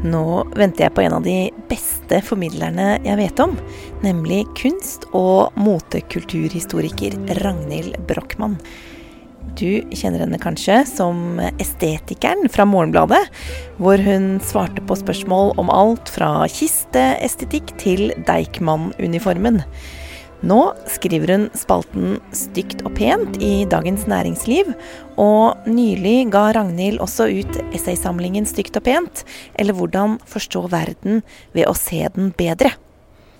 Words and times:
Nå 0.00 0.46
venter 0.56 0.86
jeg 0.86 0.94
på 0.96 1.02
en 1.04 1.18
av 1.18 1.24
de 1.26 1.50
beste 1.68 2.22
formidlerne 2.24 2.94
jeg 3.04 3.18
vet 3.20 3.42
om, 3.44 3.52
nemlig 4.00 4.46
kunst- 4.56 5.04
og 5.12 5.52
motekulturhistoriker 5.60 7.18
Ragnhild 7.42 7.98
Brochmann. 8.08 8.56
Du 9.60 9.82
kjenner 9.92 10.22
henne 10.24 10.40
kanskje 10.40 10.78
som 10.88 11.40
estetikeren 11.60 12.48
fra 12.52 12.64
Morgenbladet, 12.68 13.20
hvor 13.80 14.00
hun 14.04 14.38
svarte 14.44 14.84
på 14.88 14.96
spørsmål 14.96 15.52
om 15.60 15.72
alt 15.72 16.12
fra 16.12 16.46
kisteestetikk 16.48 17.74
til 17.80 18.14
Deichman-uniformen. 18.28 19.60
Nå 20.40 20.58
skriver 20.88 21.34
hun 21.34 21.42
spalten 21.58 22.14
Stygt 22.32 22.80
og 22.88 22.94
pent 22.96 23.36
i 23.44 23.66
Dagens 23.68 24.06
Næringsliv, 24.08 24.70
og 25.20 25.68
nylig 25.68 26.30
ga 26.32 26.46
Ragnhild 26.56 27.02
også 27.04 27.26
ut 27.28 27.58
essaysamlingen 27.76 28.48
Stygt 28.48 28.78
og 28.80 28.86
pent, 28.88 29.24
eller 29.60 29.76
Hvordan 29.76 30.16
forstå 30.24 30.64
verden 30.72 31.20
ved 31.52 31.68
å 31.68 31.76
se 31.76 32.00
den 32.16 32.32
bedre. 32.38 32.72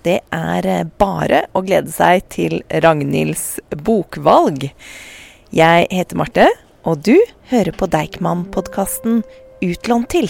Det 0.05 0.19
er 0.33 0.69
bare 1.01 1.47
å 1.57 1.65
glede 1.65 1.93
seg 1.93 2.25
til 2.33 2.59
Ragnhilds 2.69 3.59
bokvalg. 3.81 4.69
Jeg 5.53 5.89
heter 5.89 6.21
Marte, 6.21 6.47
og 6.85 7.01
du 7.05 7.17
hører 7.49 7.73
på 7.77 7.89
Deichman-podkasten 7.89 9.23
Utlånt 9.61 10.09
til. 10.13 10.29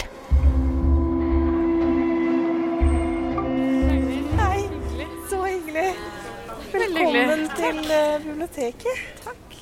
Velkommen 7.02 7.48
til 7.58 7.78
uh, 7.90 8.20
biblioteket. 8.22 9.00
Takk. 9.24 9.54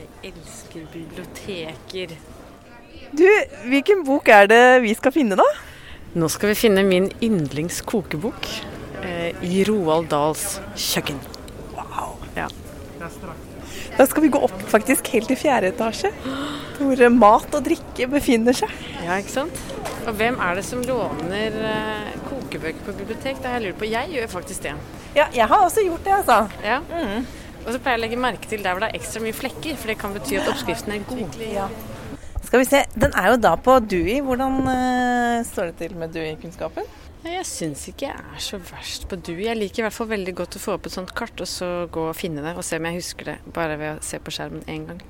Jeg 0.00 0.32
elsker 0.32 0.88
biblioteker. 0.90 2.14
Du, 3.14 3.26
hvilken 3.70 4.02
bok 4.02 4.26
er 4.34 4.48
det 4.50 4.64
vi 4.82 4.96
skal 4.98 5.14
finne, 5.14 5.38
da? 5.38 5.46
Nå 6.18 6.26
skal 6.32 6.50
vi 6.50 6.56
finne 6.58 6.82
min 6.82 7.06
yndlingskokebok 7.22 8.50
eh, 9.04 9.38
i 9.46 9.62
Roald 9.68 10.10
Dahls 10.10 10.56
kjøkken. 10.74 11.22
Wow. 11.76 12.18
Ja. 12.34 12.48
Da 12.98 14.08
skal 14.10 14.26
vi 14.26 14.34
gå 14.34 14.42
opp 14.48 14.58
faktisk 14.66 15.12
helt 15.14 15.30
til 15.30 15.38
fjerde 15.38 15.70
etasje, 15.70 16.10
hvor 16.80 17.08
mat 17.14 17.54
og 17.54 17.62
drikke 17.70 18.10
befinner 18.10 18.58
seg. 18.58 18.74
ja, 19.04 19.20
ikke 19.22 19.36
sant? 19.38 19.66
Og 20.02 20.18
hvem 20.18 20.42
er 20.42 20.58
det 20.58 20.66
som 20.66 20.82
låner 20.82 21.62
eh, 21.70 22.25
kokebøker 22.46 22.86
på 22.86 22.94
bibliotek? 23.00 23.40
Det 23.42 23.50
har 23.50 23.58
jeg 23.58 23.68
lurt 23.68 23.80
på. 23.80 23.88
Jeg 23.90 24.12
gjør 24.14 24.26
faktisk 24.30 24.62
det. 24.62 24.74
Ja, 25.16 25.26
jeg 25.34 25.46
har 25.50 25.64
også 25.64 25.80
gjort 25.84 26.04
det, 26.04 26.12
altså. 26.20 26.48
Ja. 26.64 26.78
Og 27.66 27.72
så 27.74 27.78
pleier 27.82 27.96
jeg 27.96 27.98
å 27.98 28.04
legge 28.04 28.16
merke 28.22 28.46
til 28.50 28.62
der 28.62 28.72
hvor 28.76 28.84
det 28.84 28.88
er 28.92 28.98
ekstra 29.00 29.20
mye 29.24 29.34
flekker, 29.34 29.74
for 29.80 29.90
det 29.90 29.96
kan 29.98 30.12
bety 30.14 30.36
at 30.38 30.50
oppskriften 30.52 30.92
er 30.94 31.00
god. 31.08 31.40
Ja. 31.42 31.66
Skal 32.46 32.62
vi 32.62 32.68
se, 32.68 32.84
Den 32.94 33.12
er 33.18 33.26
jo 33.32 33.36
da 33.42 33.56
på 33.58 33.72
Dewey. 33.82 34.20
Hvordan 34.22 34.60
uh, 34.68 35.46
står 35.48 35.72
det 35.72 35.76
til 35.80 35.96
med 35.98 36.14
Dewey-kunnskapen? 36.14 36.86
Jeg 37.26 37.42
syns 37.48 37.88
ikke 37.90 38.06
jeg 38.06 38.20
er 38.36 38.42
så 38.44 38.56
verst 38.62 39.08
på 39.10 39.16
Dui. 39.18 39.48
Jeg 39.48 39.58
liker 39.58 39.82
i 39.82 39.84
hvert 39.88 39.96
fall 39.96 40.12
veldig 40.12 40.34
godt 40.38 40.58
å 40.58 40.60
få 40.62 40.70
opp 40.76 40.84
et 40.86 40.94
sånt 40.94 41.12
kart, 41.18 41.34
og 41.42 41.48
så 41.50 41.68
gå 41.90 42.02
og 42.12 42.14
finne 42.14 42.44
det, 42.44 42.52
og 42.54 42.64
se 42.66 42.78
om 42.78 42.86
jeg 42.86 42.98
husker 43.00 43.24
det 43.32 43.38
bare 43.56 43.74
ved 43.80 43.90
å 43.96 44.04
se 44.06 44.16
på 44.22 44.30
skjermen 44.36 44.62
én 44.70 44.86
gang. 44.86 45.00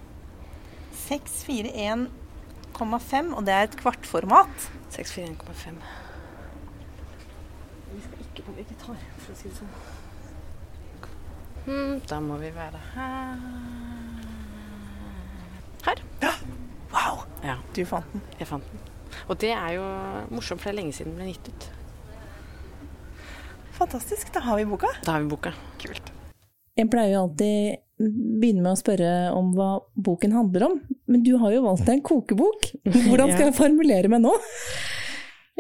641,5, 1.03 3.37
og 3.37 3.43
det 3.45 3.53
er 3.53 3.63
et 3.69 3.81
kvartformat. 3.83 4.55
641,5. 4.97 6.06
Vi 8.37 8.43
ikke 8.43 8.51
på 8.51 8.57
vegetar, 8.59 8.97
for 9.23 9.33
å 9.33 9.37
si 9.39 9.49
det 9.49 9.57
sånn. 9.57 9.71
Mm, 11.67 11.95
da 12.07 12.19
må 12.23 12.37
vi 12.39 12.51
være 12.55 12.79
her 12.93 13.39
Her. 15.87 16.03
Wow, 16.93 17.25
Ja, 17.43 17.57
du 17.75 17.81
fant 17.89 18.13
den. 18.13 18.23
jeg 18.39 18.47
fant 18.49 18.65
den. 18.71 18.81
Og 19.31 19.39
det 19.41 19.51
er 19.55 19.73
jo 19.79 19.83
morsomt, 20.35 20.61
for 20.61 20.69
det 20.71 20.75
er 20.77 20.83
lenge 20.83 20.93
siden 20.95 21.15
den 21.17 21.23
ble 21.25 21.33
gitt 21.33 21.49
ut. 21.49 21.67
Fantastisk. 23.79 24.31
Da 24.35 24.41
har 24.41 24.57
vi 24.61 24.65
boka. 24.69 24.89
Da 25.05 25.13
har 25.17 25.21
vi 25.25 25.29
boka. 25.31 25.53
Kult. 25.83 26.13
Jeg 26.77 26.91
pleier 26.93 27.13
jo 27.15 27.23
alltid 27.27 27.79
begynne 27.99 28.63
med 28.65 28.73
å 28.75 28.79
spørre 28.81 29.11
om 29.37 29.55
hva 29.57 29.71
boken 29.97 30.35
handler 30.37 30.67
om, 30.69 30.75
men 31.09 31.23
du 31.25 31.33
har 31.41 31.55
jo 31.55 31.63
valgt 31.65 31.87
deg 31.89 31.95
en 31.99 32.05
kokebok. 32.05 32.71
Hvordan 32.85 33.33
skal 33.33 33.47
Ja. 33.47 33.51
jeg 33.51 33.55
formulere 33.57 34.09
meg 34.13 34.21
nå? 34.21 34.35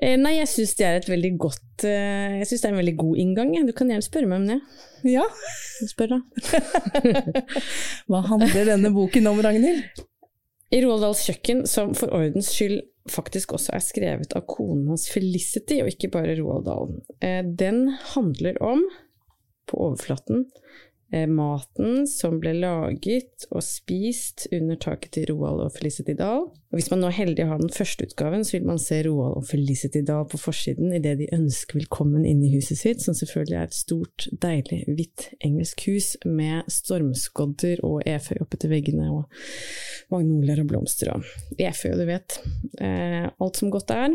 Eh, 0.02 0.16
nei, 0.20 0.34
jeg 0.36 0.48
syns 0.52 0.74
det 0.76 0.84
er 0.84 0.98
et 0.98 1.06
veldig 1.08 1.30
godt 1.40 1.84
eh, 1.88 2.34
Jeg 2.42 2.48
syns 2.50 2.62
det 2.62 2.68
er 2.68 2.74
en 2.74 2.80
veldig 2.82 2.96
god 3.00 3.20
inngang. 3.22 3.54
Du 3.64 3.72
kan 3.76 3.88
gjerne 3.88 4.04
spørre 4.04 4.28
meg 4.28 4.42
om 4.42 4.50
det. 4.50 4.58
Ja, 5.08 5.24
Spør, 5.88 6.16
da. 6.16 6.18
Hva 8.10 8.20
handler 8.28 8.68
denne 8.72 8.90
boken 8.92 9.30
om, 9.30 9.40
Ragnhild? 9.44 10.04
I 10.74 10.82
Roald 10.82 11.04
Dahls 11.04 11.22
kjøkken, 11.28 11.64
som 11.70 11.94
for 11.96 12.12
ordens 12.16 12.50
skyld 12.52 12.80
faktisk 13.08 13.52
også 13.54 13.70
er 13.76 13.84
skrevet 13.86 14.32
av 14.34 14.42
konen 14.50 14.88
hans 14.90 15.06
Felicity, 15.12 15.78
og 15.84 15.92
ikke 15.92 16.10
bare 16.16 16.34
Roald 16.40 16.66
Dahl. 16.66 16.96
Eh, 17.22 17.42
Den 17.46 17.86
handler 18.16 18.58
om, 18.66 18.82
på 19.70 19.78
overflaten, 19.88 20.44
maten 21.30 22.06
som 22.10 22.40
ble 22.42 22.52
laget 22.58 23.46
og 23.52 23.62
spist 23.64 24.48
under 24.54 24.78
taket 24.80 25.12
til 25.14 25.28
Roald 25.30 25.62
og 25.62 25.74
Felicity 25.76 26.16
Dahl. 26.18 26.48
Og 26.50 26.78
hvis 26.78 26.90
man 26.90 27.00
nå 27.00 27.08
er 27.08 27.16
heldig 27.16 27.44
å 27.44 27.50
ha 27.52 27.58
den 27.60 27.72
første 27.72 28.08
utgaven, 28.08 28.42
så 28.44 28.56
vil 28.56 28.66
man 28.68 28.80
se 28.82 28.98
Roald 29.06 29.38
og 29.38 29.46
Felicity 29.48 30.02
Dahl 30.06 30.26
på 30.28 30.40
forsiden 30.40 30.92
idet 30.98 31.14
de 31.20 31.28
ønsker 31.36 31.78
velkommen 31.78 32.26
inn 32.26 32.42
i 32.44 32.50
huset 32.56 32.80
sitt, 32.80 33.04
som 33.04 33.14
selvfølgelig 33.16 33.58
er 33.60 33.70
et 33.70 33.78
stort, 33.78 34.26
deilig, 34.42 34.82
hvitt 34.98 35.28
engelsk 35.46 35.86
hus 35.86 36.10
med 36.26 36.66
stormskodder 36.72 37.84
og 37.86 38.02
eføy 38.08 38.42
oppe 38.42 38.58
til 38.60 38.74
veggene 38.74 39.12
og 39.14 39.30
magnolier 40.12 40.64
og 40.64 40.72
blomster 40.72 41.14
og 41.14 41.30
eføy, 41.56 41.94
du 41.96 42.04
vet. 42.10 42.40
Eh, 42.82 43.30
alt 43.30 43.62
som 43.62 43.72
godt 43.72 43.94
er. 43.94 44.10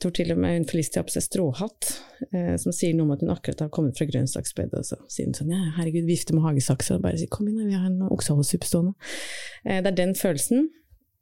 Jeg 0.00 0.06
tror 0.06 0.12
til 0.16 0.30
og 0.32 0.38
med 0.40 0.54
hun 0.56 0.62
Felicity 0.64 0.96
har 0.96 1.04
på 1.04 1.12
seg 1.12 1.24
stråhatt, 1.26 1.90
eh, 2.32 2.54
som 2.56 2.72
sier 2.72 2.94
noe 2.96 3.04
om 3.04 3.10
at 3.12 3.20
hun 3.20 3.34
akkurat 3.34 3.66
har 3.66 3.68
kommet 3.68 3.98
fra 4.00 4.06
grønnsaksbedet. 4.08 4.80
Og 4.80 4.86
så 4.88 4.96
sier 5.12 5.28
hun 5.28 5.36
sånn 5.36 5.52
ja, 5.52 5.60
herregud, 5.76 6.06
vifte 6.08 6.32
med 6.32 6.46
hagesakser 6.46 6.96
og 6.96 7.04
bare 7.04 7.20
sier 7.20 7.28
kom 7.28 7.50
inn, 7.50 7.60
vi 7.68 7.76
har 7.76 7.84
en 7.90 8.06
oksehallesuppe 8.08 8.64
stående. 8.64 8.94
Eh, 9.66 9.82
det 9.84 9.92
er 9.92 9.98
den 9.98 10.16
følelsen. 10.16 10.70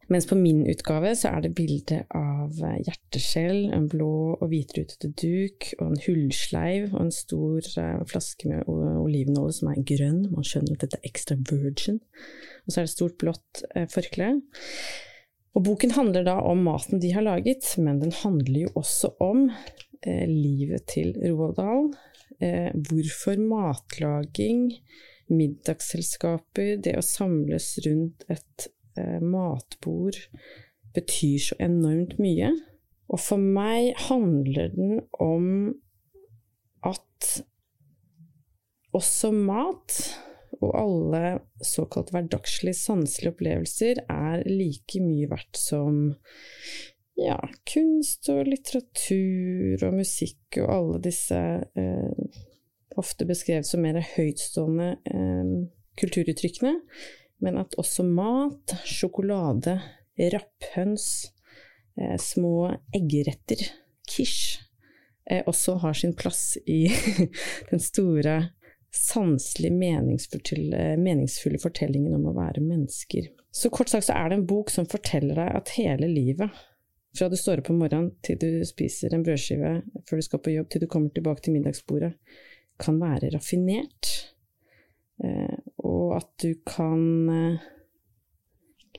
Mens 0.08 0.24
på 0.30 0.38
min 0.38 0.62
utgave 0.70 1.10
så 1.18 1.34
er 1.34 1.42
det 1.44 1.56
bilde 1.58 1.98
av 2.16 2.54
eh, 2.64 2.78
hjerteskjell, 2.86 3.66
en 3.76 3.90
blå 3.92 4.12
og 4.38 4.46
hvitrutete 4.48 5.10
duk, 5.20 5.72
og 5.80 5.90
en 5.90 6.00
hullsleiv 6.06 6.94
og 6.94 7.02
en 7.02 7.12
stor 7.12 7.68
eh, 7.82 7.98
flaske 8.08 8.48
med 8.48 8.70
olivenolje 8.70 9.58
som 9.58 9.74
er 9.74 9.82
grønn. 9.90 10.22
Man 10.32 10.46
skjønner 10.46 10.78
at 10.78 10.86
dette 10.86 11.02
er 11.02 11.10
extra 11.10 11.36
virgin. 11.50 12.00
Og 12.64 12.70
så 12.70 12.78
er 12.78 12.86
det 12.86 12.92
et 12.92 12.94
stort 12.94 13.18
blått 13.20 13.62
eh, 13.74 13.90
forkle. 13.92 14.30
Og 15.58 15.64
boken 15.66 15.90
handler 15.96 16.22
da 16.22 16.36
om 16.46 16.60
maten 16.68 17.00
de 17.02 17.10
har 17.10 17.24
laget, 17.26 17.66
men 17.82 17.98
den 17.98 18.12
handler 18.14 18.68
jo 18.68 18.68
også 18.78 19.10
om 19.18 19.48
eh, 20.06 20.28
livet 20.30 20.84
til 20.92 21.16
Roald 21.18 21.56
Dahl. 21.56 21.88
Eh, 22.38 22.70
hvorfor 22.86 23.40
matlaging, 23.42 24.68
middagsselskaper, 25.26 26.76
det 26.84 26.94
å 26.94 27.02
samles 27.02 27.72
rundt 27.88 28.22
et 28.30 28.68
eh, 28.94 29.18
matbord 29.18 30.20
betyr 30.94 31.42
så 31.48 31.58
enormt 31.66 32.14
mye. 32.22 32.52
Og 33.10 33.18
for 33.18 33.42
meg 33.42 33.98
handler 34.06 34.70
den 34.78 35.02
om 35.18 35.50
at 36.86 37.42
også 38.94 39.34
mat 39.34 39.98
og 40.64 40.74
alle 40.74 41.38
såkalt 41.64 42.10
hverdagslige 42.14 42.76
sanselige 42.78 43.34
opplevelser 43.34 44.02
er 44.10 44.44
like 44.48 45.02
mye 45.02 45.28
verdt 45.30 45.58
som 45.60 46.00
ja, 47.18 47.38
kunst 47.66 48.28
og 48.32 48.46
litteratur 48.46 49.86
og 49.88 49.98
musikk 49.98 50.60
og 50.62 50.70
alle 50.74 51.00
disse 51.08 51.38
eh, 51.38 52.44
ofte 52.98 53.26
beskrevet 53.28 53.66
som 53.66 53.82
mer 53.84 54.00
høytstående 54.16 54.92
eh, 55.10 55.52
kulturuttrykkene, 55.98 56.76
men 57.42 57.58
at 57.60 57.74
også 57.78 58.04
mat, 58.06 58.74
sjokolade, 58.86 59.78
rapphøns, 60.34 61.28
eh, 61.98 62.16
små 62.22 62.70
eggeretter, 62.94 63.62
quiche, 64.08 64.62
eh, 65.30 65.42
også 65.46 65.78
har 65.82 65.98
sin 65.98 66.14
plass 66.18 66.56
i 66.66 66.86
den 67.70 67.82
store 67.82 68.40
sanselig 68.94 69.70
meningsfulle, 69.72 71.60
fortellingen 71.60 72.14
om 72.16 72.30
å 72.30 72.36
være 72.36 72.64
mennesker. 72.64 73.28
Så 73.50 73.70
kort 73.74 73.92
sagt 73.92 74.08
så 74.08 74.16
er 74.16 74.30
det 74.30 74.38
en 74.38 74.48
bok 74.48 74.72
som 74.72 74.88
forteller 74.88 75.38
deg 75.38 75.56
at 75.60 75.74
hele 75.76 76.08
livet, 76.10 76.64
fra 77.16 77.28
du 77.28 77.36
står 77.40 77.62
opp 77.62 77.70
om 77.72 77.80
morgenen 77.82 78.12
til 78.22 78.38
du 78.38 78.64
spiser 78.68 79.14
en 79.14 79.24
brødskive 79.26 79.72
før 80.06 80.20
du 80.20 80.24
skal 80.24 80.42
på 80.44 80.54
jobb, 80.54 80.68
til 80.70 80.84
du 80.84 80.90
kommer 80.90 81.12
tilbake 81.14 81.44
til 81.44 81.56
middagsbordet, 81.56 82.12
kan 82.78 83.00
være 83.00 83.32
raffinert. 83.34 84.12
Eh, 85.24 85.56
og 85.82 86.14
at 86.20 86.30
du 86.44 86.52
kan 86.68 87.02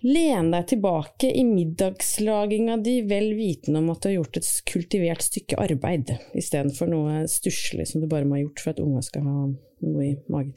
lene 0.06 0.53
deg 0.53 0.68
tilbake 0.71 1.31
i 1.36 1.44
middagslaginga 1.47 2.77
di, 2.83 3.01
vel 3.07 3.33
vitende 3.38 3.81
om 3.81 3.89
at 3.94 4.01
du 4.01 4.09
har 4.09 4.15
gjort 4.19 4.39
et 4.39 4.50
kultivert 4.69 5.25
stykke 5.25 5.59
arbeid, 5.59 6.13
istedenfor 6.38 6.91
noe 6.91 7.24
stusslig 7.31 7.88
som 7.89 8.03
du 8.03 8.07
bare 8.12 8.27
må 8.27 8.38
ha 8.38 8.44
gjort 8.45 8.63
for 8.63 8.74
at 8.74 8.81
unga 8.83 9.03
skal 9.06 9.27
ha 9.27 9.36
noe 9.50 10.06
i 10.06 10.15
magen. 10.31 10.56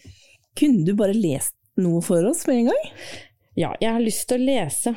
Kunne 0.59 0.87
du 0.87 0.95
bare 0.99 1.17
lest 1.17 1.57
noe 1.81 2.03
for 2.05 2.25
oss 2.29 2.45
med 2.47 2.63
en 2.63 2.73
gang? 2.73 2.89
Ja, 3.59 3.75
jeg 3.81 3.91
har 3.93 4.05
lyst 4.05 4.29
til 4.31 4.41
å 4.41 4.47
lese 4.47 4.95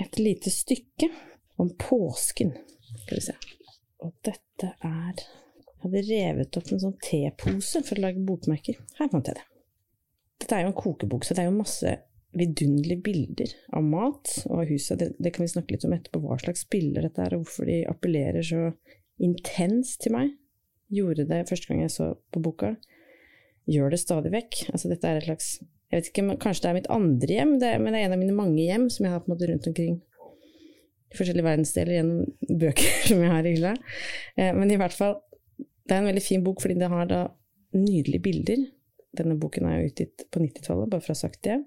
et 0.00 0.18
lite 0.20 0.52
stykke 0.52 1.08
om 1.60 1.70
påsken. 1.80 2.52
Skal 3.04 3.18
vi 3.18 3.24
se. 3.28 3.36
Og 4.04 4.12
dette 4.26 4.72
er 4.84 5.26
Jeg 5.76 5.92
hadde 5.92 6.00
revet 6.08 6.56
opp 6.58 6.70
en 6.72 6.80
sånn 6.82 6.94
tepose 7.04 7.82
for 7.84 7.98
å 7.98 8.02
lage 8.02 8.22
bokmerker. 8.26 8.78
Her 8.98 9.10
fant 9.12 9.28
jeg 9.28 9.36
det. 9.36 9.44
Dette 10.42 10.56
er 10.56 10.64
jo 10.64 10.70
en 10.72 10.76
kokebok, 10.80 11.22
så 11.22 11.36
det 11.36 11.44
er 11.44 11.50
jo 11.50 11.58
masse 11.60 11.92
vidunderlige 12.36 13.02
bilder 13.04 13.52
av 13.76 13.84
mat 13.86 14.32
og 14.48 14.62
av 14.62 14.70
huset. 14.70 14.98
Det, 15.00 15.12
det, 15.22 15.32
kan 15.34 15.46
vi 15.46 15.52
snakke 15.52 15.76
litt 15.76 15.86
om 15.88 15.94
etterpå, 15.96 16.20
hva 16.24 16.38
slags 16.42 16.66
bilder 16.72 17.06
dette 17.06 17.22
er, 17.22 17.36
og 17.36 17.44
hvorfor 17.44 17.68
de 17.68 17.78
appellerer 17.88 18.44
så 18.44 18.66
intenst 19.22 20.02
til 20.04 20.16
meg. 20.16 20.34
Gjorde 20.92 21.26
det 21.28 21.46
første 21.48 21.70
gang 21.70 21.84
jeg 21.84 21.94
så 21.94 22.10
på 22.34 22.42
boka. 22.44 22.74
Gjør 23.66 23.94
det 23.94 24.02
stadig 24.02 24.30
vekk. 24.34 24.66
Altså, 24.72 24.90
dette 24.92 25.08
er 25.08 25.20
et 25.20 25.26
slags 25.28 25.56
jeg 25.86 26.00
vet 26.00 26.08
ikke, 26.10 26.36
Kanskje 26.42 26.64
det 26.64 26.68
er 26.68 26.76
mitt 26.80 26.88
andre 26.90 27.30
hjem, 27.30 27.52
det 27.62 27.68
men 27.78 27.94
det 27.94 28.00
er 28.00 28.08
en 28.08 28.14
av 28.16 28.18
mine 28.18 28.34
mange 28.34 28.58
hjem 28.58 28.88
som 28.90 29.06
jeg 29.06 29.12
har 29.12 29.20
på 29.22 29.30
en 29.30 29.36
måte 29.36 29.46
rundt 29.46 29.68
omkring 29.70 30.00
i 31.06 31.18
forskjellige 31.18 31.46
verdensdeler 31.46 31.98
gjennom 32.00 32.24
bøker 32.62 32.96
som 33.06 33.22
jeg 33.22 33.30
har 33.32 33.46
i 33.46 33.52
hylla. 33.54 33.74
Eh, 34.34 34.50
men 34.56 34.72
i 34.74 34.78
hvert 34.80 34.96
fall, 34.96 35.20
det 35.56 35.94
er 35.94 36.02
en 36.02 36.10
veldig 36.10 36.24
fin 36.24 36.42
bok 36.46 36.62
fordi 36.64 36.78
det 36.80 36.90
har 36.90 37.06
da 37.10 37.20
nydelige 37.76 38.24
bilder. 38.24 38.64
Denne 39.18 39.38
boken 39.40 39.68
er 39.68 39.80
jo 39.80 39.90
utgitt 39.90 40.26
på 40.30 40.42
90-tallet, 40.42 40.90
bare 40.92 41.04
for 41.04 41.12
å 41.12 41.16
ha 41.16 41.22
sagt 41.22 41.42
det. 41.46 41.60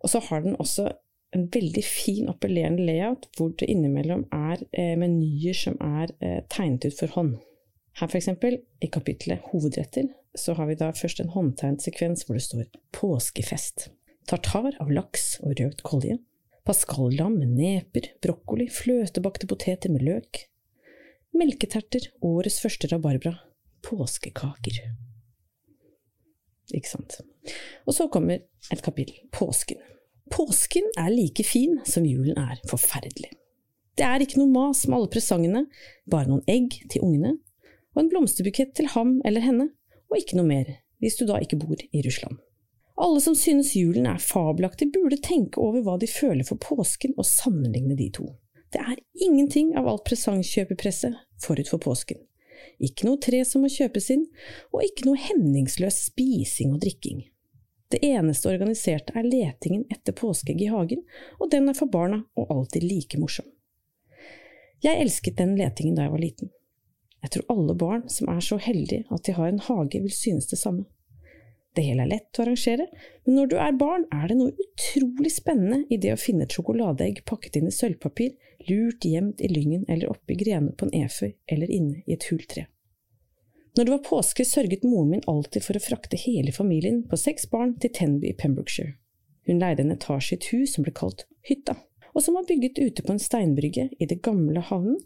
Og 0.00 0.12
så 0.12 0.22
har 0.30 0.44
den 0.44 0.58
også 0.60 0.88
en 1.36 1.46
veldig 1.54 1.82
fin, 1.86 2.28
appellerende 2.30 2.84
layout, 2.86 3.28
hvor 3.36 3.52
det 3.58 3.68
innimellom 3.70 4.24
er 4.34 4.64
eh, 4.72 4.96
menyer 4.98 5.54
som 5.56 5.76
er 5.84 6.10
eh, 6.18 6.40
tegnet 6.50 6.88
ut 6.88 6.98
for 6.98 7.14
hånd. 7.14 7.36
Her 8.00 8.16
eksempel, 8.16 8.58
i 8.82 8.88
kapittelet 8.90 9.44
Hovedretter, 9.50 10.08
så 10.38 10.54
har 10.58 10.70
vi 10.70 10.78
da 10.78 10.90
først 10.94 11.20
en 11.22 11.32
håndtegnet 11.34 11.84
sekvens 11.84 12.24
hvor 12.26 12.38
det 12.38 12.44
står 12.46 12.68
Påskefest. 12.96 13.90
Tartar 14.30 14.76
av 14.82 14.90
laks 14.94 15.40
og 15.42 15.58
røkt 15.58 15.82
kolje. 15.86 16.20
Pascallam 16.66 17.38
med 17.40 17.54
neper, 17.58 18.12
brokkoli, 18.22 18.68
fløtebakte 18.70 19.48
poteter 19.50 19.90
med 19.90 20.04
løk. 20.06 20.44
Melketerter, 21.34 22.10
årets 22.26 22.60
første 22.62 22.90
rabarbra. 22.92 23.36
Påskekaker. 23.86 24.82
Ikke 26.76 26.90
sant. 26.90 27.20
Og 27.86 27.96
så 27.96 28.08
kommer 28.12 28.42
et 28.70 28.82
kapittel, 28.84 29.16
påsken. 29.34 29.80
Påsken 30.30 30.86
er 30.98 31.10
like 31.10 31.44
fin 31.46 31.80
som 31.88 32.06
julen 32.06 32.38
er 32.38 32.60
forferdelig. 32.70 33.32
Det 33.98 34.06
er 34.06 34.22
ikke 34.22 34.38
noe 34.38 34.52
mas 34.52 34.84
med 34.86 34.96
alle 34.96 35.10
presangene, 35.12 35.64
bare 36.10 36.30
noen 36.30 36.44
egg 36.48 36.76
til 36.92 37.02
ungene, 37.04 37.34
og 37.96 38.04
en 38.04 38.12
blomsterbukett 38.12 38.72
til 38.78 38.92
ham 38.94 39.18
eller 39.26 39.42
henne, 39.44 39.66
og 40.10 40.20
ikke 40.20 40.38
noe 40.38 40.46
mer, 40.46 40.70
hvis 41.02 41.18
du 41.18 41.26
da 41.26 41.40
ikke 41.42 41.58
bor 41.60 41.74
i 41.76 42.04
Russland. 42.06 42.38
Alle 43.00 43.20
som 43.24 43.34
synes 43.38 43.74
julen 43.76 44.06
er 44.06 44.22
fabelaktig, 44.22 44.90
burde 44.92 45.18
tenke 45.24 45.60
over 45.62 45.82
hva 45.84 45.96
de 46.00 46.08
føler 46.10 46.46
for 46.46 46.60
påsken, 46.60 47.16
og 47.18 47.26
sammenligne 47.26 47.96
de 47.98 48.10
to. 48.12 48.28
Det 48.70 48.80
er 48.84 49.00
ingenting 49.26 49.72
av 49.78 49.88
alt 49.90 50.04
presangkjøpepresset 50.06 51.16
forut 51.42 51.70
for 51.72 51.82
påsken. 51.82 52.20
Ikke 52.80 53.06
noe 53.08 53.20
tre 53.22 53.42
som 53.44 53.64
må 53.64 53.70
kjøpes 53.72 54.10
inn, 54.14 54.26
og 54.72 54.84
ikke 54.86 55.08
noe 55.08 55.20
hemningsløs 55.20 55.98
spising 56.10 56.74
og 56.76 56.82
drikking. 56.84 57.24
Det 57.90 57.98
eneste 58.06 58.50
organiserte 58.52 59.16
er 59.18 59.26
letingen 59.26 59.82
etter 59.90 60.14
påskeegg 60.14 60.62
i 60.62 60.70
hagen, 60.70 61.02
og 61.42 61.50
den 61.50 61.68
er 61.68 61.76
for 61.78 61.90
barna 61.90 62.22
og 62.38 62.52
alltid 62.54 62.86
like 62.86 63.18
morsom. 63.18 63.48
Jeg 64.80 65.02
elsket 65.02 65.36
den 65.36 65.56
letingen 65.58 65.98
da 65.98 66.06
jeg 66.06 66.14
var 66.14 66.22
liten. 66.22 66.52
Jeg 67.20 67.34
tror 67.34 67.52
alle 67.52 67.74
barn 67.76 68.06
som 68.08 68.30
er 68.32 68.40
så 68.44 68.56
heldige 68.62 69.04
at 69.12 69.26
de 69.26 69.34
har 69.36 69.50
en 69.50 69.60
hage, 69.60 70.00
vil 70.00 70.14
synes 70.14 70.48
det 70.48 70.60
samme. 70.60 70.86
Det 71.76 71.84
hele 71.86 72.02
er 72.02 72.10
lett 72.10 72.38
å 72.38 72.42
arrangere, 72.42 72.88
men 73.26 73.36
når 73.38 73.50
du 73.50 73.56
er 73.62 73.76
barn, 73.78 74.06
er 74.10 74.26
det 74.26 74.36
noe 74.40 74.54
utrolig 74.64 75.30
spennende 75.30 75.84
i 75.86 76.00
det 76.02 76.16
å 76.16 76.18
finne 76.18 76.46
et 76.46 76.56
sjokoladeegg 76.56 77.22
pakket 77.30 77.60
inn 77.60 77.68
i 77.70 77.74
sølvpapir, 77.74 78.34
lurt 78.66 79.06
gjemt 79.06 79.40
i 79.40 79.48
lyngen 79.48 79.86
eller 79.88 80.10
oppi 80.10 80.34
grenene 80.40 80.74
på 80.74 80.88
en 80.88 81.06
eføy 81.06 81.30
eller 81.46 81.70
inne 81.70 82.02
i 82.06 82.16
et 82.16 82.26
hult 82.32 82.48
tre. 82.50 82.66
Når 83.78 83.86
det 83.86 83.94
var 83.94 84.02
påske, 84.08 84.44
sørget 84.44 84.82
moren 84.82 85.12
min 85.14 85.28
alltid 85.30 85.62
for 85.62 85.78
å 85.78 85.84
frakte 85.84 86.18
hele 86.18 86.50
familien 86.52 87.04
på 87.06 87.18
seks 87.20 87.46
barn 87.52 87.76
til 87.78 87.94
Tenby 87.94 88.32
i 88.32 88.36
Pembrokeshire. 88.36 88.96
Hun 89.46 89.62
leide 89.62 89.86
en 89.86 89.94
etasje 89.94 90.34
i 90.34 90.40
et 90.40 90.48
hus 90.50 90.74
som 90.74 90.84
ble 90.84 90.92
kalt 90.96 91.24
Hytta, 91.46 91.76
og 92.10 92.24
som 92.24 92.34
var 92.36 92.48
bygget 92.50 92.82
ute 92.82 93.06
på 93.06 93.14
en 93.14 93.22
steinbrygge 93.22 93.86
i 93.96 94.10
det 94.10 94.20
gamle 94.26 94.60
havnen, 94.66 94.98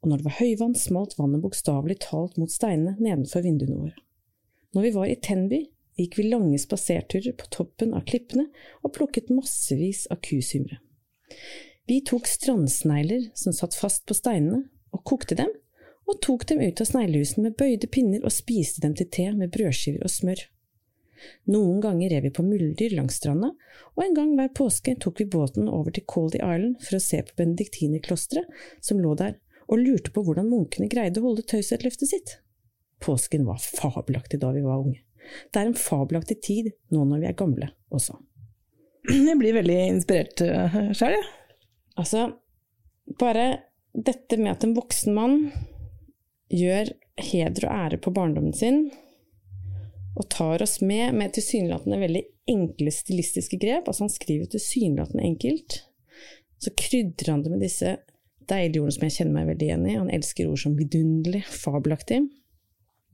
og 0.00 0.12
når 0.12 0.20
det 0.20 0.28
var 0.28 0.38
høyvann, 0.38 0.76
smalt 0.76 1.16
vannet 1.18 1.42
bokstavelig 1.42 1.98
talt 2.04 2.36
mot 2.40 2.52
steinene 2.52 2.96
nedenfor 3.00 3.44
vinduene 3.44 3.80
våre. 3.80 3.96
Når 4.76 4.86
vi 4.86 4.92
var 4.94 5.10
i 5.10 5.18
Tenby, 5.18 5.64
gikk 6.00 6.18
vi 6.18 6.28
lange 6.30 6.58
spaserturer 6.58 7.36
på 7.38 7.48
toppen 7.54 7.94
av 7.96 8.06
klippene 8.08 8.48
og 8.82 8.94
plukket 8.96 9.32
massevis 9.34 10.06
av 10.10 10.22
kusymre. 10.24 10.80
Vi 11.90 12.00
tok 12.06 12.28
strandsnegler 12.30 13.30
som 13.34 13.54
satt 13.56 13.74
fast 13.74 14.06
på 14.06 14.14
steinene, 14.14 14.64
og 14.90 15.04
kokte 15.06 15.36
dem, 15.38 15.50
og 16.10 16.18
tok 16.24 16.46
dem 16.50 16.60
ut 16.62 16.80
av 16.82 16.88
sneglehusene 16.88 17.48
med 17.48 17.56
bøyde 17.58 17.86
pinner 17.90 18.24
og 18.26 18.34
spiste 18.34 18.82
dem 18.82 18.96
til 18.98 19.08
te 19.10 19.28
med 19.34 19.52
brødskiver 19.54 20.02
og 20.06 20.10
smør. 20.10 20.42
Noen 21.52 21.82
ganger 21.84 22.14
rev 22.14 22.24
vi 22.26 22.32
på 22.34 22.44
muldyr 22.46 22.94
langs 22.96 23.20
stranda, 23.20 23.52
og 23.94 24.04
en 24.04 24.16
gang 24.16 24.32
hver 24.38 24.50
påske 24.56 24.96
tok 25.02 25.20
vi 25.20 25.28
båten 25.30 25.68
over 25.68 25.94
til 25.94 26.06
Caldy 26.10 26.40
Island 26.40 26.80
for 26.86 26.96
å 26.96 27.02
se 27.04 27.20
på 27.26 27.36
benediktinerklosteret 27.42 28.62
som 28.80 29.02
lå 29.02 29.14
der 29.20 29.36
og 29.70 29.82
lurte 29.82 30.14
på 30.14 30.24
hvordan 30.26 30.48
munkene 30.50 30.88
greide 30.90 31.20
å 31.20 31.28
holde 31.28 31.46
taushetsløftet 31.46 32.10
sitt. 32.10 32.38
Påsken 33.00 33.46
var 33.46 33.60
fabelaktig 33.62 34.40
da 34.42 34.50
vi 34.54 34.64
var 34.64 34.82
unge. 34.82 35.02
Det 35.50 35.60
er 35.60 35.68
en 35.68 35.78
fabelaktig 35.78 36.40
tid 36.44 36.70
nå 36.94 37.04
når 37.08 37.22
vi 37.22 37.28
er 37.30 37.38
gamle 37.38 37.70
også. 37.94 38.16
Jeg 39.30 39.38
blir 39.40 39.56
veldig 39.56 39.78
inspirert 39.88 40.42
uh, 40.44 40.80
sjøl, 40.96 41.16
jeg. 41.16 41.28
Altså, 42.00 42.26
bare 43.20 43.44
dette 43.92 44.38
med 44.38 44.52
at 44.52 44.64
en 44.64 44.76
voksen 44.76 45.16
mann 45.16 45.38
gjør 46.50 46.92
heder 47.20 47.66
og 47.66 47.72
ære 47.74 47.98
på 48.02 48.12
barndommen 48.14 48.54
sin, 48.56 48.84
og 50.18 50.28
tar 50.32 50.62
oss 50.62 50.80
med 50.84 51.14
med 51.16 51.34
tilsynelatende 51.34 52.00
veldig 52.00 52.22
enkle 52.50 52.92
stilistiske 52.92 53.58
grep, 53.62 53.88
altså 53.88 54.06
han 54.06 54.12
skriver 54.12 54.50
tilsynelatende 54.50 55.26
enkelt, 55.26 55.80
så 56.60 56.72
krydrer 56.76 57.32
han 57.32 57.44
det 57.44 57.52
med 57.52 57.62
disse 57.64 57.96
deilige 58.50 58.82
ordene 58.82 58.96
som 58.96 59.06
jeg 59.06 59.16
kjenner 59.16 59.36
meg 59.36 59.50
veldig 59.52 59.68
igjen 59.68 59.86
i. 59.86 59.96
Han 59.96 60.12
elsker 60.12 60.50
ord 60.50 60.60
som 60.60 60.76
vidunderlig, 60.76 61.44
fabelaktig. 61.46 62.20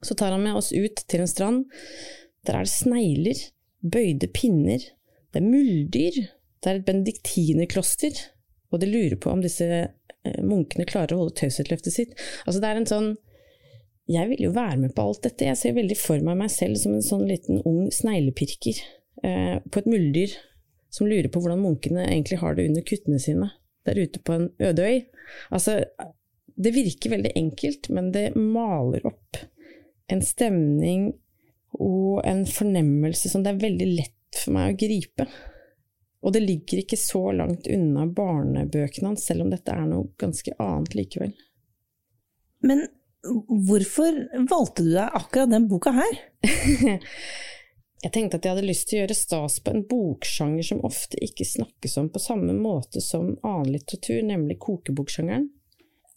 Så 0.04 0.14
tar 0.14 0.34
han 0.34 0.44
med 0.44 0.58
oss 0.58 0.72
ut 0.72 1.02
til 1.08 1.22
en 1.22 1.31
strand. 1.31 1.66
Der 2.46 2.58
er 2.58 2.66
det 2.66 2.72
snegler, 2.72 3.43
bøyde 3.82 4.28
pinner, 4.34 4.82
det 5.32 5.43
er 5.43 5.46
muldyr, 5.46 6.19
det 6.62 6.70
er 6.70 6.81
et 6.81 6.87
benediktinerkloster, 6.87 8.19
og 8.72 8.82
de 8.82 8.88
lurer 8.90 9.16
på 9.20 9.31
om 9.32 9.43
disse 9.44 9.66
eh, 9.66 10.40
munkene 10.42 10.87
klarer 10.88 11.16
å 11.16 11.25
holde 11.25 11.37
taushetsløftet 11.40 11.94
sitt. 11.94 12.14
Altså 12.44 12.62
det 12.62 12.71
er 12.71 12.82
en 12.82 12.90
sånn 12.90 13.14
Jeg 14.06 14.28
vil 14.30 14.44
jo 14.44 14.52
være 14.54 14.78
med 14.78 14.92
på 14.94 15.02
alt 15.02 15.25
dette. 15.26 15.49
Jeg 15.49 15.59
ser 15.59 15.73
veldig 15.75 15.97
for 15.99 16.23
meg 16.23 16.38
meg 16.38 16.50
selv 16.54 16.78
som 16.78 16.92
en 16.94 17.02
sånn 17.02 17.25
liten 17.26 17.59
ung 17.66 17.88
sneglepirker 17.90 18.78
eh, 19.26 19.56
på 19.66 19.80
et 19.80 19.88
muldyr 19.90 20.37
som 20.94 21.09
lurer 21.11 21.26
på 21.32 21.42
hvordan 21.42 21.64
munkene 21.64 22.04
egentlig 22.06 22.38
har 22.38 22.54
det 22.54 22.68
under 22.71 22.85
kuttene 22.87 23.18
sine 23.23 23.50
der 23.87 23.99
ute 23.99 24.23
på 24.23 24.37
en 24.37 24.47
øde 24.62 24.87
øy. 24.87 25.00
Altså, 25.50 25.80
det 26.56 26.73
virker 26.75 27.12
veldig 27.12 27.32
enkelt, 27.38 27.90
men 27.94 28.12
det 28.14 28.30
maler 28.38 29.04
opp 29.11 29.42
en 30.12 30.22
stemning 30.22 31.10
og 31.76 32.22
en 32.26 32.44
fornemmelse 32.48 33.30
som 33.30 33.44
det 33.44 33.54
er 33.54 33.64
veldig 33.66 33.88
lett 33.92 34.40
for 34.40 34.56
meg 34.56 34.75
å 34.75 34.78
gripe. 34.80 35.26
Og 36.26 36.34
det 36.34 36.42
ligger 36.42 36.82
ikke 36.82 36.98
så 36.98 37.22
langt 37.36 37.68
unna 37.70 38.06
barnebøkene 38.10 39.12
hans, 39.12 39.26
selv 39.28 39.44
om 39.44 39.52
dette 39.52 39.72
er 39.72 39.84
noe 39.88 40.08
ganske 40.18 40.54
annet 40.62 40.96
likevel. 40.98 41.34
Men 42.66 42.86
hvorfor 43.68 44.16
valgte 44.48 44.86
du 44.86 44.94
deg 44.94 45.18
akkurat 45.18 45.52
den 45.52 45.68
boka 45.70 45.92
her? 45.94 46.16
Jeg 48.04 48.12
tenkte 48.12 48.38
at 48.38 48.44
jeg 48.44 48.52
hadde 48.52 48.68
lyst 48.68 48.84
til 48.86 48.98
å 48.98 49.00
gjøre 49.00 49.14
stas 49.16 49.54
på 49.64 49.72
en 49.72 49.84
boksjanger 49.88 50.66
som 50.68 50.82
ofte 50.86 51.18
ikke 51.25 51.46
snakkes 51.48 51.96
om 51.98 52.10
på 52.12 52.20
samme 52.22 52.52
måte 52.54 53.00
som 53.02 53.32
annen 53.40 53.72
litteratur, 53.72 54.20
nemlig 54.22 54.58
kokeboksjangeren. 54.62 55.48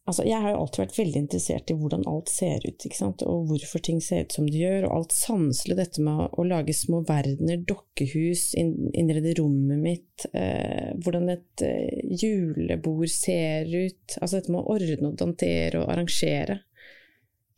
Altså, 0.09 0.23
jeg 0.25 0.41
har 0.41 0.55
jo 0.55 0.61
alltid 0.63 0.81
vært 0.81 0.95
veldig 0.97 1.19
interessert 1.21 1.69
i 1.69 1.75
hvordan 1.77 2.07
alt 2.09 2.31
ser 2.33 2.63
ut, 2.65 2.85
og 3.29 3.43
hvorfor 3.51 3.81
ting 3.85 3.99
ser 4.01 4.23
ut 4.25 4.33
som 4.33 4.47
de 4.49 4.57
gjør, 4.57 4.87
og 4.87 4.95
alt 4.95 5.13
sanselig, 5.13 5.75
dette 5.77 6.01
med 6.01 6.33
å 6.33 6.45
lage 6.49 6.73
små 6.73 7.03
verdener, 7.05 7.59
dokkehus, 7.69 8.47
innrede 8.57 9.35
rommet 9.37 9.83
mitt, 9.83 10.25
eh, 10.33 10.95
hvordan 10.97 11.29
et 11.35 11.61
eh, 11.67 11.99
julebord 12.09 13.11
ser 13.13 13.69
ut, 13.69 14.17
altså 14.17 14.39
dette 14.39 14.55
med 14.55 14.63
å 14.63 14.73
ordne 14.79 15.11
og 15.11 15.19
dantere 15.21 15.83
og 15.83 15.91
arrangere 15.93 16.57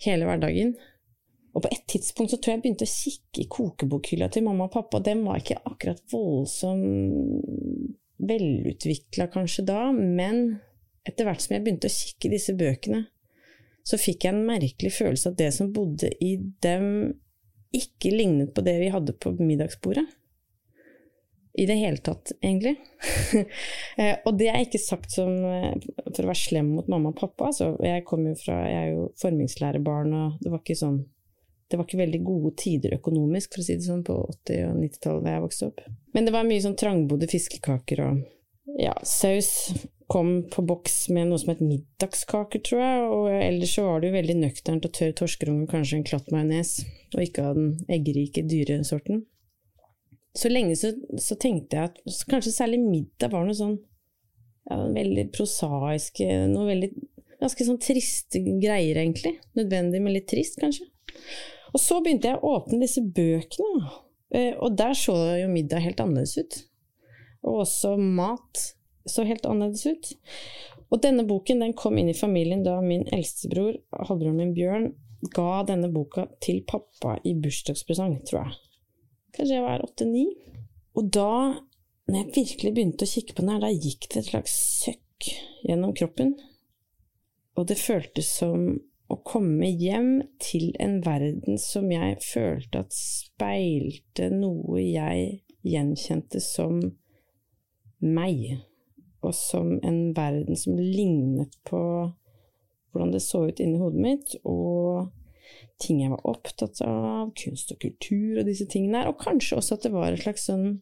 hele 0.03 0.27
hverdagen. 0.27 0.75
Og 1.55 1.63
på 1.63 1.71
et 1.71 1.87
tidspunkt 1.93 2.33
så 2.33 2.39
tror 2.39 2.51
jeg 2.51 2.59
jeg 2.59 2.63
begynte 2.65 2.87
å 2.89 2.91
kikke 2.97 3.43
i 3.45 3.47
kokebokhylla 3.55 4.27
til 4.31 4.43
mamma 4.49 4.67
og 4.67 4.75
pappa, 4.75 4.99
og 4.99 5.07
den 5.07 5.23
var 5.23 5.39
ikke 5.39 5.61
akkurat 5.71 6.03
voldsomt 6.11 7.95
velutvikla 8.21 9.31
kanskje 9.33 9.63
da, 9.71 9.87
men 9.95 10.59
etter 11.07 11.27
hvert 11.27 11.43
som 11.43 11.55
jeg 11.55 11.65
begynte 11.65 11.89
å 11.89 11.93
kikke 11.93 12.29
i 12.29 12.33
disse 12.35 12.55
bøkene, 12.57 13.03
så 13.87 13.97
fikk 13.97 14.25
jeg 14.25 14.35
en 14.35 14.45
merkelig 14.45 14.93
følelse 14.93 15.31
at 15.31 15.39
det 15.39 15.49
som 15.55 15.71
bodde 15.73 16.11
i 16.21 16.35
dem, 16.63 17.13
ikke 17.73 18.11
lignet 18.13 18.51
på 18.53 18.63
det 18.65 18.75
vi 18.81 18.91
hadde 18.93 19.15
på 19.17 19.33
middagsbordet. 19.39 20.05
i 21.53 21.65
det 21.67 21.75
hele 21.75 21.97
tatt, 21.97 22.31
egentlig. 22.41 22.77
Eh, 23.99 24.15
og 24.25 24.37
det 24.39 24.47
er 24.47 24.61
ikke 24.63 24.79
sagt 24.79 25.11
som 25.11 25.33
eh, 25.45 25.73
for 26.07 26.23
å 26.23 26.29
være 26.29 26.39
slem 26.39 26.69
mot 26.77 26.87
mamma 26.87 27.11
og 27.11 27.17
pappa. 27.19 27.49
Altså, 27.49 27.73
jeg, 27.83 28.05
fra, 28.39 28.55
jeg 28.69 28.77
er 28.79 28.93
jo 28.93 29.09
formingslærebarn, 29.19 30.13
og 30.15 30.37
det 30.39 30.53
var 30.53 30.61
ikke 30.63 30.77
sånn 30.79 31.01
det 31.71 31.77
var 31.79 31.87
ikke 31.87 32.01
veldig 32.01 32.19
gode 32.23 32.51
tider 32.59 32.95
økonomisk, 32.97 33.53
for 33.53 33.63
å 33.63 33.65
si 33.67 33.77
det 33.79 33.85
sånn, 33.85 34.03
på 34.03 34.15
80- 34.47 34.65
og 34.67 34.79
90-tallet 34.81 35.23
da 35.23 35.35
jeg 35.35 35.43
vokste 35.45 35.67
opp. 35.69 35.83
Men 36.15 36.27
det 36.27 36.33
var 36.35 36.47
mye 36.47 36.63
sånn 36.63 36.75
trangbodde 36.79 37.29
fiskekaker 37.31 38.01
og 38.03 38.23
ja, 38.79 38.95
saus 39.07 39.51
kom 40.11 40.41
på 40.51 40.63
boks 40.67 41.05
med 41.15 41.29
noe 41.29 41.39
som 41.39 41.53
het 41.53 41.63
middagskaker, 41.63 42.59
tror 42.67 42.81
jeg, 42.83 43.03
og 43.07 43.27
ellers 43.31 43.75
så 43.77 43.87
var 43.87 44.01
det 44.01 44.11
jo 44.11 44.17
veldig 44.17 44.37
nøkternt 44.41 44.87
og 44.87 44.95
tørr 44.97 45.13
torskerunge, 45.21 45.69
kanskje 45.71 46.01
en 46.01 46.07
klatt 46.07 46.31
majones, 46.35 46.81
og 47.15 47.23
ikke 47.23 47.45
av 47.47 47.59
den 47.59 47.77
eggerike, 47.87 48.43
dyre 48.51 48.81
sorten 48.87 49.23
så 50.33 50.49
lenge 50.49 50.75
så, 50.79 50.93
så, 51.19 51.35
tenkte 51.39 51.77
jeg 51.77 51.91
at 51.91 52.27
kanskje 52.31 52.53
særlig 52.55 52.79
middag 52.83 53.33
var 53.33 53.45
noe 53.47 53.57
sånn 53.57 53.77
ja, 54.69 54.77
veldig 54.95 55.27
prosaiske, 55.35 56.27
noe 56.51 56.69
veldig 56.69 56.91
ganske 57.41 57.65
sånn 57.67 57.79
triste 57.81 58.39
greier, 58.45 58.99
egentlig. 59.01 59.33
Nødvendig, 59.57 60.01
men 60.03 60.13
litt 60.13 60.27
trist, 60.29 60.59
kanskje. 60.61 60.85
Og 61.73 61.81
så 61.81 61.97
begynte 62.03 62.29
jeg 62.29 62.39
å 62.39 62.51
åpne 62.59 62.83
disse 62.83 63.01
bøkene, 63.01 63.89
eh, 64.37 64.53
og 64.61 64.77
der 64.77 64.93
så 64.97 65.15
jo 65.39 65.49
middag 65.51 65.81
helt 65.83 66.03
annerledes 66.03 66.37
ut. 66.37 66.59
Og 67.41 67.63
også 67.63 67.95
mat 67.97 68.61
så 69.09 69.25
helt 69.27 69.45
annerledes 69.49 69.85
ut. 69.85 70.11
Og 70.91 71.01
denne 71.03 71.23
boken 71.27 71.63
den 71.63 71.73
kom 71.77 71.97
inn 71.97 72.11
i 72.11 72.17
familien 72.17 72.65
da 72.65 72.77
min 72.83 73.07
eldstebror, 73.15 73.77
halvbroren 73.95 74.41
min 74.41 74.53
Bjørn, 74.57 74.91
ga 75.31 75.63
denne 75.67 75.91
boka 75.93 76.25
til 76.41 76.63
pappa 76.67 77.17
i 77.27 77.35
bursdagspresang, 77.37 78.17
tror 78.27 78.41
jeg. 78.43 78.59
Kanskje 79.35 79.57
jeg 79.57 79.65
var 79.65 79.83
åtte-ni. 79.85 80.25
Og 80.97 81.11
da, 81.13 81.33
når 82.09 82.17
jeg 82.17 82.33
virkelig 82.35 82.71
begynte 82.75 83.07
å 83.07 83.11
kikke 83.11 83.35
på 83.37 83.45
den 83.45 83.53
her, 83.53 83.61
da 83.63 83.71
gikk 83.71 84.09
det 84.11 84.23
et 84.23 84.31
slags 84.33 84.55
søkk 84.81 85.29
gjennom 85.63 85.93
kroppen. 85.95 86.33
Og 87.55 87.67
det 87.69 87.79
føltes 87.79 88.31
som 88.41 88.73
å 89.11 89.17
komme 89.27 89.67
hjem 89.67 90.21
til 90.41 90.71
en 90.81 90.99
verden 91.05 91.59
som 91.61 91.89
jeg 91.91 92.17
følte 92.23 92.83
at 92.85 92.95
speilte 92.95 94.29
noe 94.33 94.81
jeg 94.81 95.41
gjenkjente 95.67 96.41
som 96.43 96.79
meg, 98.01 98.61
og 99.21 99.33
som 99.37 99.75
en 99.85 100.13
verden 100.17 100.57
som 100.57 100.79
lignet 100.79 101.53
på 101.67 101.81
hvordan 102.91 103.11
det 103.13 103.23
så 103.23 103.45
ut 103.47 103.59
inni 103.63 103.79
hodet 103.79 104.03
mitt, 104.03 104.33
og 104.43 105.11
ting 105.81 106.01
jeg 106.03 106.11
var 106.13 106.25
opptatt 106.27 106.81
av, 106.85 107.31
kunst 107.37 107.71
og 107.73 107.81
kultur 107.81 108.41
og 108.41 108.47
disse 108.47 108.67
tingene 108.69 109.01
her. 109.01 109.11
og 109.11 109.21
kanskje 109.21 109.57
også 109.59 109.77
at 109.77 109.85
det 109.87 109.93
var 109.93 110.11
et 110.11 110.23
slags 110.23 110.47
sånn 110.49 110.81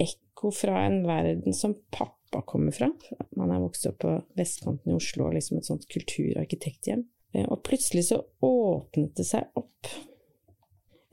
ekko 0.00 0.52
fra 0.54 0.84
en 0.86 1.02
verden 1.08 1.56
som 1.56 1.76
pappa 1.94 2.42
kommer 2.48 2.74
fra. 2.74 2.90
Man 3.36 3.52
er 3.52 3.62
vokst 3.62 3.86
opp 3.88 4.00
på 4.04 4.16
vestkanten 4.38 4.92
i 4.92 4.96
Oslo, 4.96 5.30
liksom 5.32 5.60
et 5.60 5.68
sånt 5.68 5.86
kultur- 5.92 6.40
og. 6.40 7.06
Eh, 7.32 7.46
og 7.46 7.62
plutselig 7.66 8.08
så 8.10 8.22
åpnet 8.44 9.16
det 9.16 9.28
seg 9.28 9.48
opp 9.56 9.92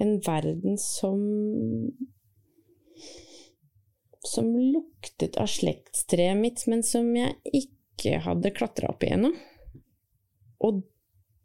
en 0.01 0.17
verden 0.25 0.77
som 0.81 1.19
som 4.23 4.49
luktet 4.55 5.37
av 5.41 5.49
slektstreet 5.51 6.39
mitt, 6.39 6.63
men 6.71 6.83
som 6.85 7.09
jeg 7.17 7.35
ikke 7.51 8.21
hadde 8.23 8.53
klatra 8.55 8.93
opp 8.93 9.03
i 9.03 9.11
ennå. 9.15 9.33
Og 10.63 10.83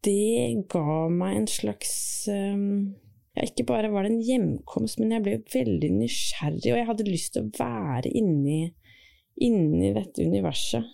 det 0.06 0.66
ga 0.70 1.08
meg 1.10 1.40
en 1.40 1.48
slags 1.50 1.92
um, 2.30 2.94
ja, 3.34 3.46
Ikke 3.48 3.66
bare 3.66 3.90
var 3.90 4.06
det 4.06 4.12
en 4.14 4.22
hjemkomst, 4.22 5.00
men 5.00 5.16
jeg 5.16 5.24
ble 5.24 5.40
veldig 5.54 5.90
nysgjerrig, 5.96 6.70
og 6.70 6.78
jeg 6.78 6.88
hadde 6.92 7.08
lyst 7.08 7.34
til 7.34 7.46
å 7.46 7.52
være 7.58 8.14
inni, 8.18 8.60
inni 9.42 9.92
dette 9.96 10.26
universet. 10.26 10.86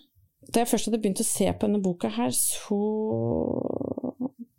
Da 0.45 0.61
jeg 0.61 0.69
først 0.69 0.89
hadde 0.89 1.01
begynt 1.01 1.21
å 1.23 1.25
se 1.25 1.47
på 1.49 1.65
denne 1.65 1.81
boka 1.81 2.11
her, 2.17 2.33
så 2.33 2.79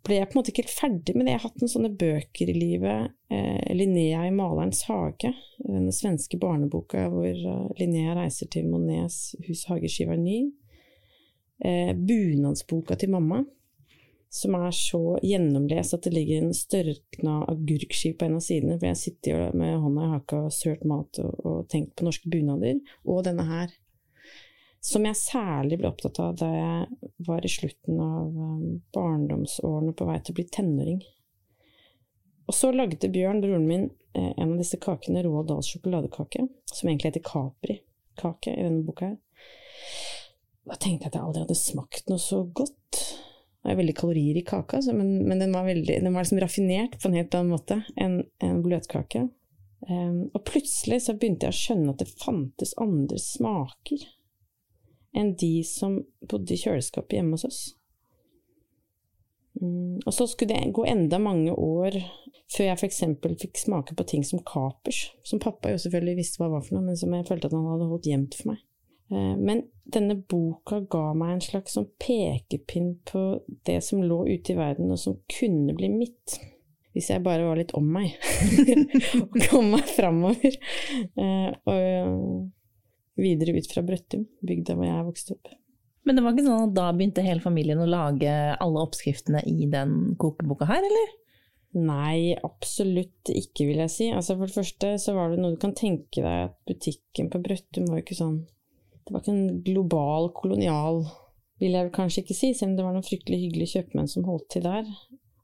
ble 0.07 0.17
jeg 0.17 0.29
på 0.29 0.35
en 0.35 0.39
måte 0.39 0.53
ikke 0.53 0.63
helt 0.65 0.73
ferdig 0.73 1.15
med 1.15 1.27
det. 1.27 1.33
Jeg 1.33 1.41
har 1.41 1.49
hatt 1.49 1.61
noen 1.61 1.73
sånne 1.73 1.91
bøker 1.99 2.51
i 2.51 2.55
livet. 2.55 3.11
Eh, 3.33 3.73
Linnea 3.75 4.23
i 4.27 4.33
Malerens 4.35 4.85
hage, 4.87 5.33
denne 5.59 5.93
svenske 5.95 6.39
barneboka 6.41 7.07
hvor 7.11 7.27
uh, 7.27 7.67
Linnea 7.79 8.15
reiser 8.17 8.49
til 8.51 8.69
Monets 8.71 9.35
hus 9.47 9.65
hageskiver 9.69 10.19
ny. 10.19 10.39
Eh, 11.65 11.93
bunadsboka 11.97 12.95
til 13.01 13.11
mamma 13.13 13.43
som 14.29 14.55
er 14.59 14.73
så 14.75 15.17
gjennomlest 15.23 15.95
at 15.95 16.05
det 16.05 16.13
ligger 16.13 16.43
en 16.43 16.55
størkna 16.55 17.39
agurkskive 17.47 18.17
på 18.19 18.27
en 18.27 18.37
av 18.37 18.43
sidene, 18.43 18.77
for 18.77 18.89
jeg 18.89 18.99
sitter 18.99 19.55
med 19.57 19.77
hånda 19.81 20.03
i 20.03 20.13
haka 20.13 20.41
og 20.47 20.55
sølt 20.55 20.83
mat 20.87 21.21
og, 21.23 21.33
og 21.47 21.59
tenkt 21.71 21.95
på 21.97 22.07
norske 22.07 22.29
bunader, 22.31 22.81
og 23.07 23.23
denne 23.27 23.47
her, 23.47 23.71
som 24.83 25.05
jeg 25.07 25.19
særlig 25.19 25.79
ble 25.81 25.89
opptatt 25.89 26.19
av 26.23 26.35
da 26.39 26.47
jeg 26.53 27.11
var 27.27 27.45
i 27.45 27.51
slutten 27.51 28.01
av 28.01 28.33
um, 28.37 28.81
barndomsårene 28.95 29.93
på 29.97 30.07
vei 30.07 30.17
til 30.21 30.35
å 30.35 30.37
bli 30.39 30.47
tenåring. 30.53 30.99
Og 32.47 32.55
så 32.55 32.71
lagde 32.71 33.09
Bjørn, 33.11 33.41
broren 33.43 33.67
min, 33.67 33.89
eh, 34.15 34.31
en 34.37 34.53
av 34.53 34.61
disse 34.61 34.79
kakene, 34.79 35.23
Roald 35.25 35.49
Dahls 35.49 35.67
sjokoladekake, 35.73 36.47
som 36.71 36.89
egentlig 36.89 37.11
heter 37.11 37.25
Capri-kake 37.27 38.53
i 38.53 38.63
denne 38.63 38.85
boka 38.87 39.11
her. 39.11 39.17
Da 40.67 40.75
tenkte 40.75 41.07
jeg 41.07 41.11
at 41.11 41.17
jeg 41.17 41.25
aldri 41.25 41.43
hadde 41.43 41.59
smakt 41.59 42.09
noe 42.11 42.21
så 42.21 42.41
godt. 42.45 43.01
Det 43.63 43.73
er 43.73 43.79
veldig 43.81 43.95
kalorier 43.99 44.39
i 44.39 44.45
kaka, 44.47 44.79
så, 44.83 44.93
men, 44.95 45.25
men, 45.27 45.41
den 45.43 45.51
var, 45.55 45.65
veldig, 45.67 45.99
den 46.03 46.13
var 46.13 46.23
liksom 46.23 46.39
raffinert 46.39 46.95
på 47.01 47.09
en 47.09 47.17
helt 47.19 47.35
annen 47.35 47.51
måte 47.51 47.81
enn 47.99 48.21
en 48.43 48.61
bløtkake. 48.63 49.25
Um, 49.87 50.29
og 50.33 50.41
plutselig 50.47 51.03
så 51.05 51.15
begynte 51.15 51.49
jeg 51.49 51.53
å 51.53 51.57
skjønne 51.57 51.93
at 51.93 51.99
det 52.01 52.13
fantes 52.23 52.71
andre 52.81 53.19
smaker 53.21 54.05
enn 55.17 55.33
de 55.39 55.51
som 55.65 55.99
bodde 56.29 56.53
i 56.53 56.61
kjøleskapet 56.61 57.17
hjemme 57.17 57.37
hos 57.37 57.47
oss. 57.47 57.61
Um, 59.61 59.97
og 60.05 60.13
så 60.13 60.27
skulle 60.29 60.53
det 60.53 60.73
gå 60.77 60.85
enda 60.85 61.17
mange 61.21 61.53
år 61.53 61.97
før 62.53 62.69
jeg 62.69 62.77
f.eks. 62.79 63.01
fikk 63.41 63.59
smake 63.59 63.95
på 63.97 64.05
ting 64.07 64.23
som 64.23 64.43
kapers, 64.45 65.09
som 65.27 65.41
pappa 65.43 65.73
jo 65.73 65.81
selvfølgelig 65.81 66.19
visste 66.21 66.41
hva 66.41 66.51
var 66.53 66.63
for 66.63 66.77
noe, 66.77 66.85
men 66.87 66.99
som 66.99 67.13
jeg 67.15 67.27
følte 67.27 67.49
at 67.49 67.55
han 67.57 67.67
hadde 67.67 67.89
holdt 67.89 68.07
gjemt 68.07 68.37
for 68.39 68.53
meg. 68.53 68.61
Eh, 69.11 69.33
men 69.35 69.63
denne 69.87 70.15
boka 70.19 70.81
ga 70.91 71.09
meg 71.17 71.33
en 71.33 71.43
slags 71.43 71.75
sånn 71.77 71.89
pekepinn 71.99 72.93
på 73.07 73.23
det 73.67 73.81
som 73.83 74.03
lå 74.03 74.23
ute 74.29 74.53
i 74.53 74.59
verden, 74.59 74.93
og 74.93 75.01
som 75.01 75.19
kunne 75.31 75.75
bli 75.75 75.91
mitt. 75.91 76.37
Hvis 76.95 77.11
jeg 77.11 77.21
bare 77.25 77.45
var 77.45 77.59
litt 77.59 77.75
om 77.77 77.87
meg, 77.93 78.15
og 79.21 79.35
kom 79.49 79.73
meg 79.75 79.91
framover. 79.97 80.55
Eh, 81.19 81.51
og 81.67 82.47
videre 83.21 83.55
ut 83.57 83.69
fra 83.71 83.83
Brøttum, 83.85 84.27
bygda 84.45 84.75
hvor 84.77 84.87
jeg 84.87 85.07
vokste 85.07 85.37
opp. 85.37 85.53
Men 86.07 86.15
det 86.15 86.23
var 86.23 86.35
ikke 86.35 86.47
sånn 86.47 86.67
at 86.69 86.75
da 86.77 86.89
begynte 86.95 87.25
hele 87.25 87.43
familien 87.43 87.83
å 87.83 87.89
lage 87.89 88.33
alle 88.63 88.83
oppskriftene 88.85 89.41
i 89.49 89.67
den 89.71 90.13
kokeboka 90.19 90.67
her, 90.69 90.85
eller? 90.87 91.15
Nei, 91.77 92.31
absolutt 92.47 93.29
ikke, 93.29 93.67
vil 93.67 93.81
jeg 93.83 93.91
si. 93.91 94.07
Altså 94.15 94.37
For 94.37 94.47
det 94.47 94.55
første 94.55 94.93
så 95.03 95.17
var 95.17 95.33
det 95.33 95.41
noe 95.41 95.57
du 95.57 95.59
kan 95.61 95.75
tenke 95.77 96.23
deg 96.23 96.45
at 96.47 96.55
butikken 96.69 97.27
på 97.33 97.41
Brøttum 97.43 97.89
var 97.91 97.99
jo 97.99 98.05
ikke 98.07 98.21
sånn 98.21 98.39
det 99.07 99.13
var 99.15 99.23
ikke 99.23 99.35
en 99.37 99.61
global 99.63 100.25
kolonial, 100.35 101.05
vil 101.61 101.77
jeg 101.77 101.93
kanskje 101.95 102.25
ikke 102.25 102.35
si, 102.35 102.49
selv 102.51 102.73
om 102.73 102.75
det 102.75 102.83
var 102.83 102.95
noen 102.97 103.07
fryktelig 103.07 103.39
hyggelige 103.45 103.77
kjøpmenn 103.77 104.09
som 104.11 104.25
holdt 104.27 104.49
til 104.51 104.65
der. 104.65 104.89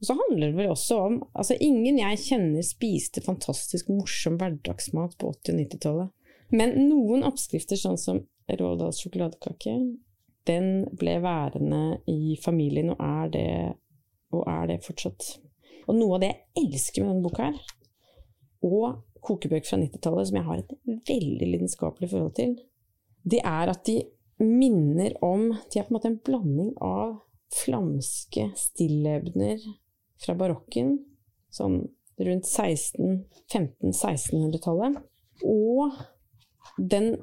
Og 0.01 0.07
så 0.09 0.17
handler 0.19 0.49
det 0.49 0.57
vel 0.57 0.73
også 0.73 0.97
om 0.99 1.13
Altså, 1.31 1.55
ingen 1.63 2.01
jeg 2.01 2.19
kjenner 2.25 2.65
spiste 2.67 3.23
fantastisk 3.23 3.87
morsom 3.87 4.35
hverdagsmat 4.41 5.15
på 5.15 5.31
80- 5.31 5.53
og 5.53 5.61
90-tallet. 5.61 6.11
Men 6.53 6.69
noen 6.89 7.23
oppskrifter, 7.25 7.77
sånn 7.79 7.97
som 7.97 8.19
Rådals 8.49 8.99
sjokoladekake, 9.01 9.71
den 10.47 10.85
ble 10.99 11.21
værende 11.23 11.99
i 12.11 12.37
familien, 12.43 12.89
og 12.93 12.99
er 13.01 13.27
det, 13.33 13.75
og 14.35 14.43
er 14.51 14.63
det 14.73 14.85
fortsatt. 14.85 15.21
Og 15.87 15.93
noe 15.97 16.13
av 16.17 16.21
det 16.23 16.31
jeg 16.33 16.41
elsker 16.65 16.99
med 17.01 17.09
denne 17.13 17.25
boka 17.25 17.41
her, 17.47 17.57
og 18.63 18.83
kokebøker 19.23 19.69
fra 19.69 19.77
90-tallet, 19.79 20.25
som 20.29 20.37
jeg 20.39 20.47
har 20.49 20.57
et 20.59 20.73
veldig 21.09 21.47
lidenskapelig 21.53 22.07
forhold 22.11 22.35
til, 22.39 22.51
det 23.23 23.41
er 23.47 23.65
at 23.71 23.81
de 23.87 23.97
minner 24.43 25.11
om 25.23 25.41
De 25.71 25.79
er 25.79 25.85
på 25.85 25.91
en 25.93 25.95
måte 25.95 26.09
en 26.09 26.23
blanding 26.25 26.71
av 26.83 27.09
flamske 27.53 28.43
stillebner 28.59 29.57
fra 30.23 30.33
barokken, 30.35 30.99
sånn 31.53 31.87
rundt 32.23 32.47
1500-1600-tallet, 32.49 34.93
og 35.47 35.91
den 36.77 37.15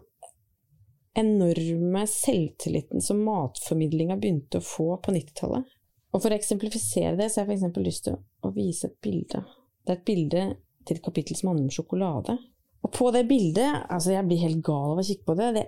enorme 1.18 2.04
selvtilliten 2.06 3.02
som 3.02 3.22
matformidlinga 3.26 4.16
begynte 4.20 4.60
å 4.60 4.64
få 4.64 4.94
på 5.02 5.14
90-tallet. 5.14 5.66
Og 6.10 6.22
for 6.22 6.30
å 6.30 6.38
eksemplifisere 6.38 7.16
det, 7.18 7.28
så 7.30 7.42
har 7.42 7.50
jeg 7.50 7.60
f.eks. 7.60 7.82
lyst 7.82 8.06
til 8.06 8.18
å 8.46 8.52
vise 8.54 8.88
et 8.88 8.96
bilde. 9.02 9.42
Det 9.84 9.92
er 9.92 9.98
et 9.98 10.06
bilde 10.06 10.44
til 10.86 10.98
et 10.98 11.04
kapittel 11.04 11.38
som 11.38 11.52
handler 11.52 11.68
om 11.68 11.74
sjokolade. 11.74 12.36
Og 12.80 12.92
på 12.96 13.10
det 13.12 13.26
bildet 13.28 13.82
Altså, 13.92 14.14
jeg 14.14 14.24
blir 14.26 14.40
helt 14.40 14.62
gal 14.64 14.94
av 14.94 15.02
å 15.02 15.04
kikke 15.06 15.26
på 15.28 15.36
det. 15.38 15.50
Det, 15.58 15.64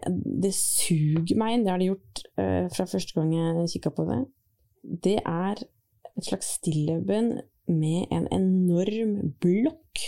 det 0.46 0.52
suger 0.56 1.38
meg 1.38 1.56
inn. 1.56 1.66
Det 1.66 1.72
har 1.74 1.82
det 1.82 1.90
gjort 1.90 2.22
uh, 2.40 2.66
fra 2.72 2.88
første 2.88 3.18
gang 3.18 3.34
jeg 3.36 3.72
kikka 3.76 3.94
på 3.98 4.06
det. 4.08 4.20
Det 5.06 5.18
er 5.20 5.62
et 5.62 6.26
slags 6.26 6.54
stilleben 6.58 7.34
med 7.70 8.10
en 8.12 8.26
enorm 8.34 9.34
blokk. 9.42 10.06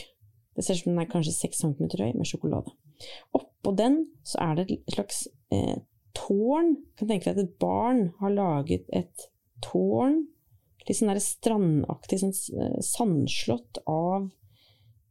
Det 0.55 0.65
ser 0.65 0.79
ut 0.79 0.85
som 0.85 0.95
den 0.95 1.03
er 1.03 1.11
kanskje 1.11 1.35
seks 1.37 1.63
centimeter 1.63 2.03
høy, 2.05 2.13
med 2.17 2.29
sjokolade. 2.29 2.73
Oppå 3.65 3.73
den 3.81 4.03
så 4.29 4.43
er 4.45 4.59
det 4.59 4.65
et 4.69 4.93
slags 4.93 5.23
eh, 5.49 5.79
tårn. 6.13 6.75
Du 6.77 7.01
kan 7.01 7.09
tenke 7.09 7.31
deg 7.31 7.39
at 7.39 7.47
et 7.47 7.59
barn 7.63 8.11
har 8.21 8.35
laget 8.35 8.85
et 8.93 9.29
tårn, 9.65 10.27
litt 10.85 10.99
sånn 10.99 11.17
strandaktig, 11.17 12.21
sånn 12.21 12.35
sandslott 12.85 13.81
av 13.89 14.29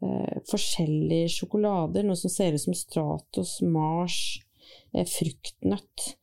eh, 0.06 0.38
forskjellige 0.52 1.34
sjokolader. 1.34 2.06
Noe 2.06 2.20
som 2.20 2.30
ser 2.30 2.54
ut 2.54 2.62
som 2.62 2.78
Stratos, 2.78 3.58
Mars, 3.66 4.20
eh, 4.94 5.10
fruktnøtt. 5.10 6.14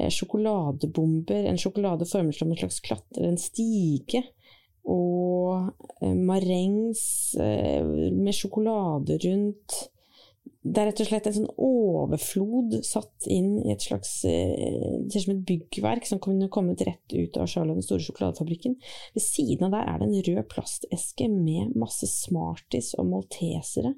Eh, 0.00 0.10
sjokoladebomber, 0.10 1.46
en 1.46 1.62
sjokolade 1.62 2.10
formet 2.10 2.34
som 2.34 2.50
en 2.50 2.64
slags 2.64 2.82
klatre, 2.82 3.30
en 3.30 3.38
stige. 3.38 4.26
Og 4.90 5.70
eh, 6.02 6.18
marengs 6.18 7.06
eh, 7.38 8.10
med 8.10 8.34
sjokolade 8.34 9.22
rundt 9.22 9.84
det 10.66 10.80
er 10.82 10.88
rett 10.90 11.00
og 11.02 11.08
slett 11.08 11.26
en 11.28 11.34
sånn 11.36 11.52
overflod 11.62 12.74
satt 12.86 13.26
inn 13.30 13.52
i 13.62 13.72
et 13.74 13.84
slags 13.84 14.12
eh, 14.28 14.96
Det 15.06 15.12
ser 15.12 15.20
ut 15.20 15.26
som 15.26 15.34
et 15.36 15.44
byggverk 15.48 16.08
som 16.08 16.22
kunne 16.22 16.50
kommet 16.52 16.82
rett 16.86 17.14
ut 17.14 17.38
av 17.38 17.50
Charlotte 17.50 17.78
den 17.78 17.86
store 17.86 18.02
sjokoladefabrikken. 18.06 18.74
Ved 19.14 19.24
siden 19.24 19.68
av 19.68 19.76
der 19.76 19.90
er 19.92 20.00
det 20.00 20.08
en 20.08 20.26
rød 20.30 20.48
plasteske 20.50 21.28
med 21.30 21.76
masse 21.78 22.08
Smarties 22.10 22.94
og 22.98 23.10
maltesere. 23.12 23.94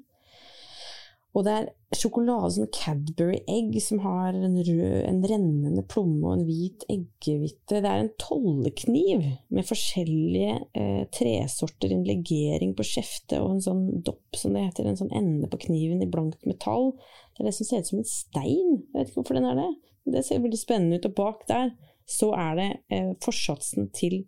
Og 1.37 1.45
det 1.45 1.53
er 1.53 1.67
sjokolade, 1.93 2.49
sånn 2.55 2.69
Cadbury-egg, 2.73 3.75
som 3.85 3.99
har 4.01 4.33
en, 4.33 4.55
rød, 4.65 4.95
en 5.05 5.19
rennende 5.29 5.83
plomme 5.89 6.23
og 6.25 6.33
en 6.33 6.45
hvit 6.47 6.85
eggehvite. 6.89 7.81
Det 7.83 7.85
er 7.85 8.01
en 8.01 8.11
tollekniv 8.21 9.27
med 9.53 9.67
forskjellige 9.69 10.55
eh, 10.73 11.03
tresorter, 11.13 11.93
en 11.93 12.07
legering 12.07 12.73
på 12.77 12.85
skjeftet 12.87 13.37
og 13.43 13.53
en 13.55 13.63
sånn 13.65 13.83
dopp, 14.05 14.39
som 14.41 14.57
det 14.57 14.65
heter, 14.71 14.89
en 14.89 14.97
sånn 14.97 15.13
ende 15.15 15.51
på 15.51 15.61
kniven 15.67 16.01
i 16.01 16.09
blankt 16.09 16.49
metall. 16.49 16.95
Det 17.37 17.45
er 17.45 17.51
det 17.51 17.55
som 17.59 17.69
ser 17.69 17.85
ut 17.85 17.91
som 17.91 18.01
en 18.01 18.09
stein. 18.09 18.73
Jeg 18.89 18.97
vet 18.97 19.13
ikke 19.13 19.21
hvorfor 19.21 19.39
den 19.39 19.49
er 19.51 19.61
det. 19.61 19.69
Det 20.09 20.25
ser 20.25 20.41
veldig 20.41 20.59
spennende 20.59 20.97
ut. 20.97 21.07
Og 21.11 21.15
bak 21.21 21.45
der 21.51 21.71
så 22.09 22.33
er 22.33 22.57
det 22.57 22.69
eh, 22.89 23.13
forsatsen 23.21 23.91
til 23.93 24.23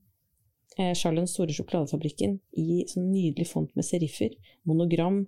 eh, 0.77 0.93
Charlens 0.93 1.33
store 1.33 1.57
sjokoladefabrikken 1.57 2.37
i 2.61 2.83
sånn 2.89 3.09
nydelig 3.09 3.49
font 3.49 3.73
med 3.73 3.89
seriffer, 3.89 4.37
monogram 4.69 5.23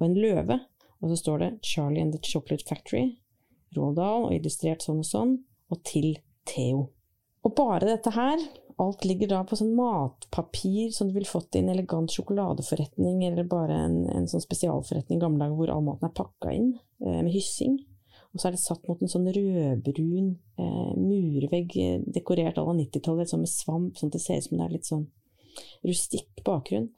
og 0.00 0.08
en 0.08 0.18
løve. 0.18 0.58
Og 1.02 1.10
så 1.10 1.18
står 1.18 1.38
det 1.38 1.50
'Charlie 1.62 2.02
and 2.02 2.12
the 2.12 2.20
Chocolate 2.22 2.64
Factory', 2.64 3.16
Roald 3.76 3.98
og 3.98 4.34
illustrert 4.34 4.82
sånn 4.82 5.02
og 5.02 5.08
sånn, 5.08 5.38
og 5.70 5.82
til 5.84 6.18
Theo. 6.46 6.90
Og 7.42 7.54
bare 7.56 7.88
dette 7.88 8.10
her, 8.14 8.38
alt 8.78 9.04
ligger 9.04 9.28
da 9.28 9.42
på 9.44 9.56
sånn 9.58 9.74
matpapir 9.76 10.92
som 10.94 11.08
du 11.08 11.14
ville 11.16 11.28
fått 11.28 11.56
i 11.56 11.62
en 11.62 11.72
elegant 11.72 12.12
sjokoladeforretning, 12.12 13.24
eller 13.26 13.48
bare 13.48 13.78
en, 13.86 13.96
en 14.10 14.28
sånn 14.30 14.44
spesialforretning 14.44 15.18
i 15.18 15.22
gamle 15.22 15.42
dager 15.42 15.58
hvor 15.58 15.72
all 15.74 15.82
maten 15.86 16.08
er 16.08 16.14
pakka 16.16 16.54
inn 16.54 16.70
eh, 17.04 17.18
med 17.22 17.32
hyssing. 17.34 17.80
Og 18.32 18.40
så 18.40 18.48
er 18.48 18.54
det 18.54 18.62
satt 18.62 18.86
mot 18.88 19.02
en 19.02 19.10
sånn 19.12 19.28
rødbrun 19.28 20.30
eh, 20.62 20.92
murvegg 20.96 21.76
eh, 21.82 21.98
dekorert 22.14 22.60
à 22.60 22.64
la 22.64 22.76
90-tallet, 22.78 23.28
sånn 23.28 23.44
med 23.44 23.52
svamp, 23.52 23.98
sånn 23.98 24.12
at 24.12 24.16
det 24.16 24.22
ser 24.24 24.40
ut 24.40 24.48
som 24.48 24.58
det 24.58 24.68
er 24.68 24.76
litt 24.76 24.88
sånn 24.88 25.04
rustikk 25.84 26.44
bakgrunn. 26.46 26.88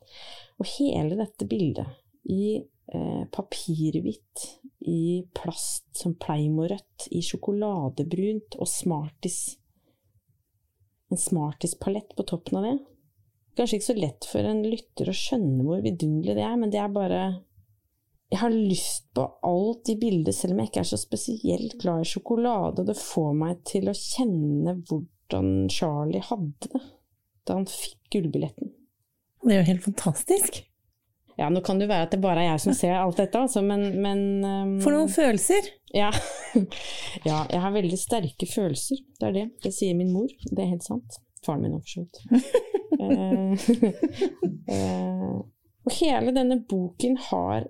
Og 0.62 0.70
hele 0.76 1.18
dette 1.18 1.48
bildet 1.50 1.90
i 2.30 2.62
eh, 2.92 3.24
papirhvitt, 3.32 4.48
i 4.84 5.24
plast 5.32 5.86
som 5.96 6.16
pleimorødt, 6.20 7.08
i 7.16 7.22
sjokoladebrunt 7.24 8.58
og 8.60 8.68
Smarties. 8.68 9.56
En 11.12 11.20
Smarties-palett 11.20 12.12
på 12.16 12.26
toppen 12.28 12.60
av 12.60 12.66
det. 12.68 12.74
Kanskje 13.54 13.78
ikke 13.78 13.86
så 13.86 13.96
lett 13.96 14.28
for 14.28 14.50
en 14.50 14.64
lytter 14.66 15.08
å 15.08 15.16
skjønne 15.16 15.64
hvor 15.64 15.82
vidunderlig 15.84 16.36
det 16.36 16.44
er, 16.44 16.56
men 16.58 16.72
det 16.74 16.80
er 16.82 16.94
bare 16.94 17.24
Jeg 18.32 18.40
har 18.40 18.50
lyst 18.50 19.04
på 19.14 19.24
alt 19.46 19.88
i 19.92 19.94
bildet, 20.00 20.34
selv 20.34 20.56
om 20.56 20.62
jeg 20.62 20.72
ikke 20.72 20.82
er 20.82 20.90
så 20.90 20.98
spesielt 20.98 21.76
glad 21.78 22.02
i 22.02 22.08
sjokolade, 22.08 22.82
og 22.82 22.88
det 22.88 22.98
får 22.98 23.32
meg 23.38 23.60
til 23.68 23.86
å 23.88 23.94
kjenne 23.94 24.74
hvordan 24.80 25.52
Charlie 25.70 26.24
hadde 26.24 26.72
det 26.72 26.82
da 27.44 27.58
han 27.58 27.66
fikk 27.68 28.00
gullbilletten. 28.10 28.72
Det 29.44 29.52
er 29.52 29.60
jo 29.60 29.68
helt 29.68 29.84
fantastisk. 29.84 30.62
Ja, 31.38 31.48
nå 31.50 31.60
kan 31.66 31.80
det 31.80 31.88
jo 31.88 31.90
være 31.90 32.06
at 32.06 32.12
det 32.14 32.20
bare 32.22 32.44
er 32.44 32.52
jeg 32.52 32.62
som 32.62 32.76
ser 32.78 32.94
alt 32.94 33.18
dette, 33.18 33.40
altså, 33.40 33.62
men, 33.66 33.80
men 34.02 34.20
um, 34.46 34.74
For 34.84 34.94
noen 34.94 35.10
følelser! 35.10 35.66
Ja. 35.94 36.10
ja, 37.28 37.40
jeg 37.50 37.60
har 37.64 37.74
veldig 37.74 37.98
sterke 37.98 38.46
følelser. 38.50 39.00
Det 39.18 39.28
er 39.28 39.34
det. 39.34 39.46
Det 39.64 39.72
sier 39.74 39.98
min 39.98 40.12
mor. 40.14 40.30
Det 40.30 40.62
er 40.62 40.70
helt 40.76 40.86
sant. 40.86 41.18
Faren 41.44 41.64
min 41.66 41.74
òg, 41.74 41.82
for 41.82 41.90
så 41.90 42.00
vidt. 42.04 42.16
uh, 43.00 43.52
og 45.86 45.98
hele 45.98 46.34
denne 46.36 46.60
boken 46.70 47.18
har 47.30 47.66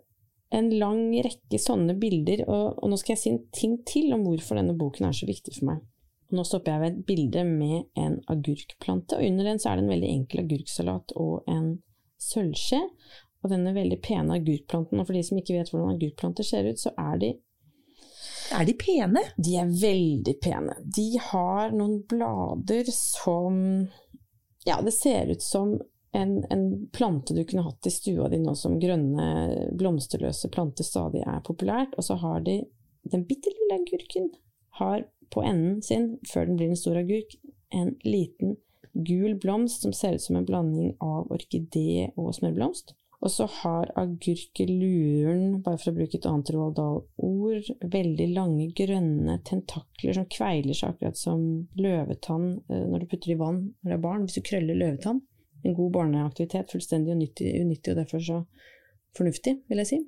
en 0.55 0.71
lang 0.79 1.09
rekke 1.25 1.59
sånne 1.59 1.97
bilder, 1.99 2.45
og, 2.47 2.79
og, 2.79 2.87
nå 2.91 2.99
skal 3.01 3.15
jeg 3.15 3.23
si 3.23 3.33
en 3.33 3.43
ting 3.55 3.79
til 3.89 4.13
om 4.15 4.23
hvorfor 4.27 4.61
denne 4.61 4.77
boken 4.79 5.09
er 5.09 5.17
så 5.17 5.27
viktig 5.29 5.57
for 5.57 5.73
meg. 5.73 5.83
Og 6.31 6.39
nå 6.39 6.45
stopper 6.47 6.75
jeg 6.75 6.83
ved 6.83 6.93
et 6.93 7.07
bilde 7.09 7.45
med 7.49 8.01
en 8.01 8.21
agurkplante, 8.31 9.19
og 9.19 9.27
under 9.27 9.51
den 9.51 9.61
så 9.63 9.73
er 9.73 9.81
det 9.81 9.87
en 9.87 9.95
veldig 9.95 10.13
enkel 10.13 10.45
agurksalat 10.45 11.17
og 11.21 11.51
en 11.51 11.69
sølvskje. 12.23 12.81
Og 13.45 13.53
denne 13.53 13.75
veldig 13.77 13.99
pene 14.01 14.39
agurkplanten, 14.39 15.01
og 15.01 15.09
for 15.09 15.17
de 15.17 15.25
som 15.27 15.41
ikke 15.41 15.59
vet 15.59 15.73
hvordan 15.73 15.97
agurkplanter 15.97 16.47
ser 16.49 16.69
ut, 16.69 16.81
så 16.81 16.95
er 16.97 17.19
de 17.21 17.33
Er 18.55 18.65
de 18.69 18.75
pene? 18.77 19.21
De 19.37 19.57
er 19.57 19.73
veldig 19.81 20.35
pene. 20.41 20.77
De 20.97 21.19
har 21.31 21.73
noen 21.73 22.03
blader 22.09 22.89
som 22.93 23.89
Ja, 24.65 24.81
det 24.81 24.95
ser 24.97 25.33
ut 25.33 25.43
som 25.43 25.79
en, 26.15 26.45
en, 26.51 26.87
plante 26.93 27.35
du 27.35 27.43
kunne 27.45 27.65
hatt 27.67 27.87
i 27.87 27.91
stua 27.91 28.29
di 28.31 28.39
nå 28.39 28.55
som 28.55 28.79
grønne, 28.81 29.73
blomsterløse 29.75 30.49
planter 30.55 30.87
stadig 30.87 31.25
er 31.27 31.43
populært. 31.45 31.97
Og 31.99 32.07
så 32.07 32.17
har 32.23 32.45
de 32.47 32.61
den 33.11 33.27
bitte 33.29 33.51
lille 33.53 33.81
agurken 33.83 34.31
har 34.79 35.05
på 35.35 35.43
enden 35.43 35.83
sin, 35.83 36.15
før 36.33 36.47
den 36.47 36.57
blir 36.57 36.71
en 36.71 36.79
stor 36.79 36.97
agurk, 37.01 37.35
en 37.75 37.97
liten 38.05 38.57
gul 38.95 39.35
blomst 39.43 39.83
som 39.83 39.93
ser 39.93 40.15
ut 40.15 40.23
som 40.23 40.39
en 40.39 40.47
blanding 40.47 40.95
av 41.03 41.33
orkidé 41.35 42.13
og 42.15 42.31
smørblomst. 42.37 42.95
Og 43.25 43.31
så 43.33 43.47
har 43.49 43.89
agurkeluren, 43.97 45.63
bare 45.65 45.79
for 45.81 45.95
å 45.95 45.97
bruke 45.97 46.19
et 46.19 46.27
annet 46.29 46.51
Roald 46.53 46.75
Dahl-ord, 46.77 47.69
veldig 47.95 48.27
lange, 48.37 48.67
grønne 48.77 49.39
tentakler 49.49 50.17
som 50.19 50.27
kveiler 50.29 50.77
seg 50.77 50.93
akkurat 50.93 51.17
som 51.17 51.45
løvetann 51.81 52.51
eh, 52.69 52.83
når 52.85 53.05
du 53.05 53.07
putter 53.09 53.33
i 53.33 53.39
vann 53.41 53.63
når 53.81 53.89
du 53.89 53.95
er 53.97 54.03
barn. 54.03 54.27
Hvis 54.27 54.37
du 54.37 54.45
krøller 54.45 54.77
løvetann. 54.77 55.23
En 55.65 55.77
god 55.79 55.95
barneaktivitet, 55.95 56.75
fullstendig 56.75 57.15
unyttig, 57.15 57.55
unyttig 57.63 57.95
og 57.95 58.03
derfor 58.03 58.21
så 58.21 58.43
fornuftig, 59.17 59.55
vil 59.73 59.81
jeg 59.81 59.89
si. 59.89 59.99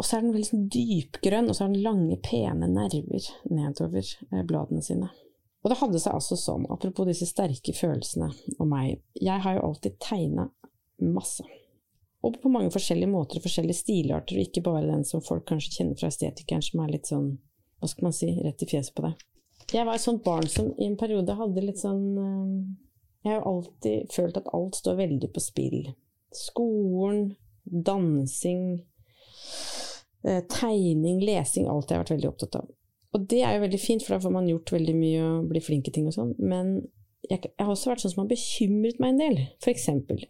Og 0.00 0.06
så 0.06 0.16
er 0.16 0.24
den 0.24 0.32
veldig 0.32 0.48
sånn 0.48 0.64
dypgrønn, 0.72 1.50
og 1.50 1.58
så 1.58 1.66
har 1.66 1.74
den 1.74 1.84
lange, 1.84 2.16
pene 2.24 2.70
nerver 2.70 3.28
nedover 3.52 4.08
eh, 4.30 4.46
bladene 4.48 4.80
sine. 4.86 5.10
Og 5.60 5.68
det 5.68 5.78
hadde 5.82 6.00
seg 6.00 6.16
altså 6.16 6.40
sånn, 6.40 6.64
apropos 6.72 7.04
disse 7.08 7.28
sterke 7.28 7.76
følelsene 7.76 8.30
og 8.56 8.72
meg, 8.72 9.04
jeg 9.20 9.44
har 9.44 9.58
jo 9.58 9.68
alltid 9.68 10.00
tegna 10.00 10.48
masse 11.04 11.44
og 12.24 12.38
på 12.40 12.50
mange 12.52 12.72
forskjellige 12.72 13.10
måter 13.10 13.38
og 13.38 13.44
forskjellige 13.44 13.82
stilarter, 13.82 14.38
og 14.38 14.46
ikke 14.46 14.64
bare 14.64 14.86
den 14.88 15.04
som 15.08 15.22
folk 15.24 15.44
kanskje 15.48 15.78
kjenner 15.78 15.98
fra 16.00 16.08
estetikeren, 16.12 16.64
som 16.64 16.80
er 16.84 16.94
litt 16.94 17.10
sånn, 17.10 17.34
hva 17.80 17.90
skal 17.90 18.08
man 18.08 18.16
si, 18.16 18.30
rett 18.44 18.64
i 18.64 18.68
fjeset 18.70 18.94
på 18.96 19.04
deg. 19.04 19.24
Jeg 19.72 19.86
var 19.88 19.96
et 19.96 20.04
sånt 20.04 20.24
barn 20.24 20.48
som 20.50 20.72
i 20.78 20.88
en 20.88 20.98
periode 21.00 21.36
hadde 21.38 21.64
litt 21.64 21.80
sånn 21.80 22.02
eh, 22.20 22.48
Jeg 23.24 23.32
har 23.32 23.38
jo 23.38 23.52
alltid 23.52 24.10
følt 24.12 24.36
at 24.36 24.50
alt 24.52 24.76
står 24.76 24.98
veldig 24.98 25.30
på 25.32 25.40
spill. 25.40 25.78
Skolen, 26.34 27.30
dansing, 27.64 28.64
eh, 30.24 30.42
tegning, 30.52 31.22
lesing, 31.24 31.68
alt 31.68 31.88
jeg 31.88 31.96
har 31.96 32.04
vært 32.04 32.16
veldig 32.16 32.32
opptatt 32.32 32.58
av. 32.60 32.68
Og 33.14 33.24
det 33.30 33.40
er 33.46 33.56
jo 33.56 33.64
veldig 33.64 33.80
fint, 33.80 34.04
for 34.04 34.16
da 34.16 34.24
får 34.24 34.34
man 34.34 34.50
gjort 34.50 34.74
veldig 34.74 34.96
mye 34.98 35.24
og 35.24 35.48
blir 35.52 35.64
flink 35.64 35.88
i 35.88 35.94
ting 35.94 36.10
og 36.10 36.16
sånn, 36.16 36.34
men 36.42 36.76
jeg, 37.30 37.40
jeg, 37.46 37.54
har 37.62 37.72
også 37.72 37.92
vært 37.92 38.04
sånn 38.04 38.12
som 38.12 38.24
har 38.24 38.32
bekymret 38.32 39.00
meg 39.00 39.14
en 39.14 39.22
del. 39.22 39.38
For 39.64 39.72
eksempel, 39.72 40.24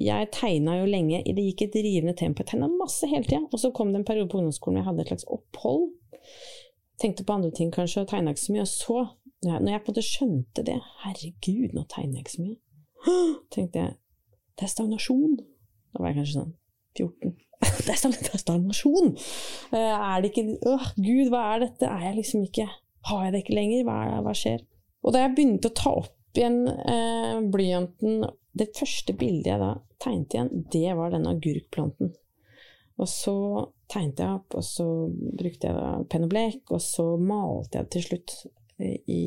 jeg 0.00 0.30
tegna 0.34 0.78
jo 0.80 0.86
lenge, 0.90 1.20
det 1.22 1.44
gikk 1.44 1.68
et 1.68 1.76
rivende 1.84 2.16
tempo. 2.18 2.42
Jeg 2.42 2.50
tegna 2.50 2.68
masse 2.72 3.06
hele 3.06 3.26
tida. 3.26 3.44
Og 3.52 3.60
så 3.62 3.70
kom 3.74 3.92
det 3.92 4.00
en 4.00 4.06
periode 4.08 4.30
på 4.32 4.40
ungdomsskolen 4.40 4.80
hvor 4.80 4.82
jeg 4.82 4.88
hadde 4.88 5.04
et 5.04 5.12
slags 5.12 5.28
opphold. 5.36 5.84
Tenkte 7.02 7.26
på 7.26 7.36
andre 7.36 7.50
ting 7.54 7.70
kanskje, 7.74 8.02
og 8.02 8.10
tegna 8.10 8.34
ikke 8.34 8.44
så 8.44 8.54
mye. 8.54 8.64
Og 8.66 8.72
så, 8.72 9.04
når 9.46 9.70
jeg 9.70 9.84
på 9.84 9.90
en 9.90 9.94
måte 9.94 10.06
skjønte 10.08 10.66
det, 10.66 10.78
herregud, 11.04 11.76
nå 11.76 11.86
tegner 11.92 12.18
jeg 12.18 12.26
ikke 12.26 12.36
så 12.36 12.46
mye, 12.46 12.58
tenkte 13.54 13.84
jeg 13.84 13.96
det 14.54 14.68
er 14.68 14.70
stagnasjon. 14.70 15.38
Da 15.94 16.02
var 16.02 16.12
jeg 16.12 16.20
kanskje 16.20 16.38
sånn 16.40 16.52
14. 16.98 17.34
Det 17.86 17.94
er 17.94 18.40
stagnasjon! 18.42 19.14
Eh, 19.74 19.94
er 19.94 20.22
det 20.22 20.30
ikke 20.30 20.58
Åh, 20.68 20.88
gud, 20.98 21.30
hva 21.32 21.40
er 21.54 21.64
dette? 21.64 21.88
Er 21.88 22.10
jeg 22.10 22.18
liksom 22.18 22.42
ikke 22.44 22.66
Har 23.08 23.24
jeg 23.24 23.32
det 23.32 23.40
ikke 23.42 23.56
lenger? 23.56 23.86
Hva, 23.88 23.96
hva 24.26 24.34
skjer? 24.36 24.62
Og 25.04 25.14
da 25.14 25.22
jeg 25.24 25.32
begynte 25.36 25.70
å 25.70 25.76
ta 25.78 25.94
opp 26.02 26.38
igjen 26.38 26.60
eh, 26.68 27.38
blyanten 27.52 28.24
det 28.54 28.70
første 28.76 29.14
bildet 29.18 29.50
jeg 29.50 29.62
da 29.62 29.72
tegnet 30.02 30.34
igjen, 30.34 30.66
det 30.72 30.90
var 30.98 31.14
den 31.14 31.26
agurkplanten. 31.30 32.12
Og 33.02 33.08
så 33.10 33.36
tegnet 33.90 34.20
jeg 34.22 34.36
opp, 34.38 34.54
og 34.54 34.66
så 34.66 34.86
brukte 35.10 35.70
jeg 35.70 36.04
penn 36.10 36.26
og 36.26 36.30
blekk, 36.30 36.74
og 36.76 36.82
så 36.82 37.06
malte 37.18 37.80
jeg 37.80 37.88
det 37.88 37.94
til 37.96 38.06
slutt 38.08 38.36
eh, 38.78 39.00
i, 39.10 39.24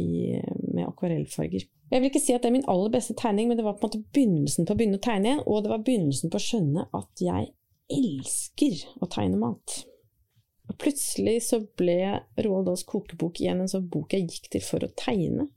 med 0.71 0.87
akvarellfarger. 0.87 1.67
Jeg 1.87 2.03
vil 2.03 2.09
ikke 2.09 2.23
si 2.23 2.35
at 2.35 2.43
det 2.43 2.49
er 2.49 2.57
min 2.57 2.69
aller 2.71 2.91
beste 2.91 3.15
tegning, 3.19 3.49
men 3.49 3.59
det 3.59 3.67
var 3.67 3.77
på 3.77 3.85
en 3.85 3.91
måte 3.91 4.15
begynnelsen 4.15 4.67
på 4.67 4.75
å 4.75 4.79
begynne 4.79 4.99
å 4.99 5.03
tegne 5.03 5.29
igjen, 5.29 5.43
og 5.45 5.61
det 5.63 5.71
var 5.71 5.83
begynnelsen 5.87 6.31
på 6.31 6.39
å 6.39 6.47
skjønne 6.47 6.87
at 6.95 7.23
jeg 7.23 7.51
elsker 7.97 8.81
å 9.03 9.07
tegne 9.11 9.39
mat. 9.39 9.77
Og 10.67 10.75
plutselig 10.83 11.37
så 11.47 11.61
ble 11.79 11.99
Roald 12.43 12.67
Dahls 12.67 12.83
kokebok 12.87 13.39
igjen 13.39 13.63
en 13.63 13.71
sånn 13.71 13.87
bok 13.91 14.15
jeg 14.15 14.27
gikk 14.27 14.49
til 14.55 14.65
for 14.67 14.83
å 14.83 14.91
tegne. 14.99 15.47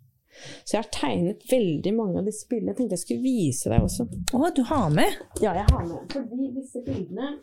Så 0.64 0.76
jeg 0.76 0.85
har 0.85 0.90
tegnet 0.94 1.44
veldig 1.50 1.92
mange 1.96 2.20
av 2.20 2.29
disse 2.29 2.48
bildene. 2.50 2.72
Jeg 2.72 2.81
tenkte 2.81 2.98
jeg 2.98 3.05
skulle 3.05 3.24
vise 3.24 3.72
deg 3.72 3.85
også. 3.87 4.07
Å, 4.37 4.53
du 4.57 4.62
har 4.70 4.88
med? 4.94 5.20
Ja, 5.42 5.55
jeg 5.59 5.66
har 5.70 5.85
med. 5.87 6.00
Fordi 6.14 6.50
disse 6.57 6.83
bildene 6.87 7.35